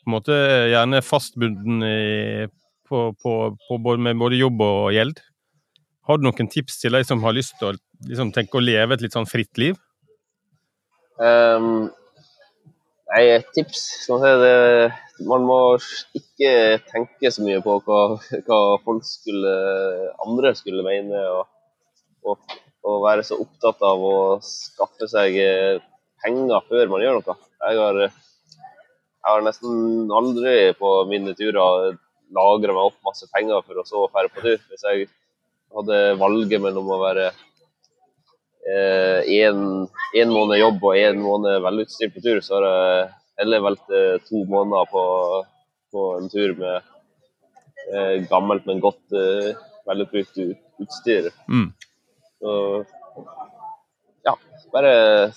på 0.00 0.08
en 0.08 0.14
måte 0.14 0.36
gjerne 0.72 1.02
fastbunden 1.04 1.84
i, 1.84 2.46
på, 2.88 3.10
på, 3.20 3.34
på 3.68 3.96
med 4.00 4.20
både 4.20 4.40
jobb 4.40 4.64
og 4.64 4.94
gjeld. 4.96 5.20
Har 6.08 6.18
du 6.18 6.24
noen 6.26 6.48
tips 6.50 6.80
til 6.80 6.96
de 6.96 7.04
som 7.06 7.20
har 7.22 7.36
lyst 7.36 7.58
til 7.60 7.70
å 7.70 7.76
liksom, 8.08 8.32
tenke 8.34 8.58
å 8.58 8.64
leve 8.64 8.96
et 8.96 9.04
litt 9.04 9.14
sånn 9.14 9.28
fritt 9.28 9.60
liv? 9.60 9.76
Um, 11.20 11.90
nei, 13.10 13.24
et 13.36 13.52
tips 13.56 13.84
skal 14.04 14.18
man 14.18 14.24
si 14.24 14.32
det 14.44 15.28
Man 15.28 15.44
må 15.44 15.58
ikke 16.16 16.80
tenke 16.88 17.30
så 17.34 17.44
mye 17.44 17.60
på 17.64 17.76
hva, 17.84 18.00
hva 18.46 18.60
folk 18.86 19.04
skulle, 19.04 19.52
andre 20.24 20.54
skulle 20.56 20.84
mene, 20.86 21.20
og, 21.28 21.44
og, 22.24 22.54
og 22.88 23.02
være 23.04 23.26
så 23.28 23.36
opptatt 23.42 23.84
av 23.84 24.00
å 24.00 24.14
skaffe 24.44 25.10
seg 25.12 25.36
eh, 25.42 25.82
penger 26.24 26.64
før 26.70 26.88
man 26.94 27.04
gjør 27.04 27.18
noe. 27.18 27.36
Jeg 27.66 27.82
har, 27.82 28.00
jeg 28.06 29.28
har 29.28 29.44
nesten 29.44 30.08
aldri 30.16 30.54
på 30.80 30.94
mine 31.10 31.36
turer 31.36 31.98
lagra 32.34 32.74
meg 32.74 32.88
opp 32.90 32.98
masse 33.06 33.28
penger 33.34 33.62
for 33.66 33.80
å 33.80 33.86
så 33.86 34.06
dra 34.14 34.28
på 34.30 34.44
tur. 34.44 34.60
Hvis 34.70 34.86
jeg 34.86 35.08
hadde 35.76 36.00
valget 36.20 36.62
mellom 36.62 36.88
å 36.94 37.00
være 37.02 37.30
én 38.68 39.88
eh, 40.14 40.28
måned 40.28 40.58
jobb 40.60 40.84
og 40.84 40.96
én 40.96 41.20
måned 41.20 41.62
velutstyrt 41.64 42.14
på 42.14 42.20
tur, 42.20 42.40
så 42.44 42.58
har 42.58 42.66
jeg 42.68 43.10
heller 43.40 43.60
valgt 43.64 43.90
eh, 43.90 44.20
to 44.28 44.44
måneder 44.44 44.88
på, 44.90 45.04
på 45.92 46.06
en 46.18 46.28
tur 46.28 46.54
med 46.58 46.82
eh, 47.92 48.16
gammelt, 48.28 48.66
men 48.66 48.80
godt 48.80 49.00
velutbrukt 49.88 50.36
utstyr. 50.80 51.30
Mm. 51.48 51.72
Så 52.40 52.84
ja, 54.24 54.36
bare 54.72 55.32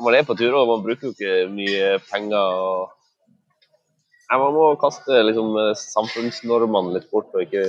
man 0.00 0.14
er 0.14 0.24
på 0.24 0.36
tur, 0.38 0.54
og 0.56 0.68
man 0.68 0.84
bruker 0.84 1.10
jo 1.10 1.12
ikke 1.12 1.52
mye 1.52 1.98
penger 2.10 2.40
og 2.40 2.96
Nei, 4.30 4.36
Man 4.38 4.52
må 4.54 4.64
kaste 4.78 5.24
liksom 5.26 5.56
samfunnsnormene 5.74 6.92
litt 6.94 7.08
bort, 7.10 7.32
og 7.34 7.42
ikke 7.42 7.64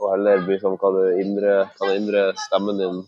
og 0.00 0.08
heller 0.14 0.42
bli 0.42 0.56
sånn 0.58 0.78
hva 0.80 0.90
det 0.96 1.20
indre, 1.22 1.52
hva 1.76 1.86
det 1.86 1.98
indre 2.00 2.22
stemmen 2.48 2.80
din 2.80 3.00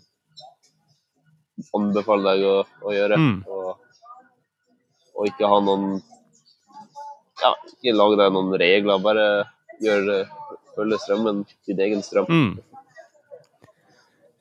anbefaler 1.76 2.28
deg 2.32 2.46
å, 2.48 2.54
å 2.82 2.94
gjøre. 2.94 3.18
Mm. 3.20 3.38
Og, 3.46 3.70
og 5.16 5.30
ikke 5.30 5.50
ha 5.50 5.60
noen 5.64 5.86
Ja, 7.42 7.54
ikke 7.72 7.96
lage 7.96 8.20
deg 8.20 8.34
noen 8.34 8.52
regler, 8.60 9.00
bare 9.02 9.26
gjør 9.82 10.12
følge 10.76 10.98
strømmen, 11.02 11.42
din 11.66 11.82
egen 11.86 12.04
strøm. 12.06 12.28
Mm. 12.30 12.52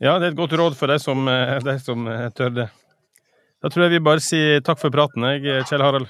Ja, 0.01 0.17
det 0.17 0.25
er 0.25 0.31
et 0.31 0.37
godt 0.39 0.55
råd 0.57 0.77
for 0.77 0.89
deg 0.89 1.01
som, 1.01 1.27
eh, 1.29 1.59
de 1.65 1.77
som 1.79 2.07
eh, 2.09 2.29
tør 2.37 2.55
det. 2.55 2.69
Da 3.61 3.69
tror 3.69 3.85
jeg 3.85 3.97
vi 3.97 4.05
bare 4.07 4.23
sier 4.25 4.63
takk 4.65 4.81
for 4.81 4.93
praten, 4.93 5.27
jeg, 5.35 5.65
Kjell 5.69 5.85
Harald. 5.85 6.09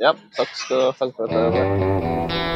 Ja, 0.00 0.12
takk 0.36 0.52
skal 0.52 0.92
takk 0.98 1.16
for 1.16 2.55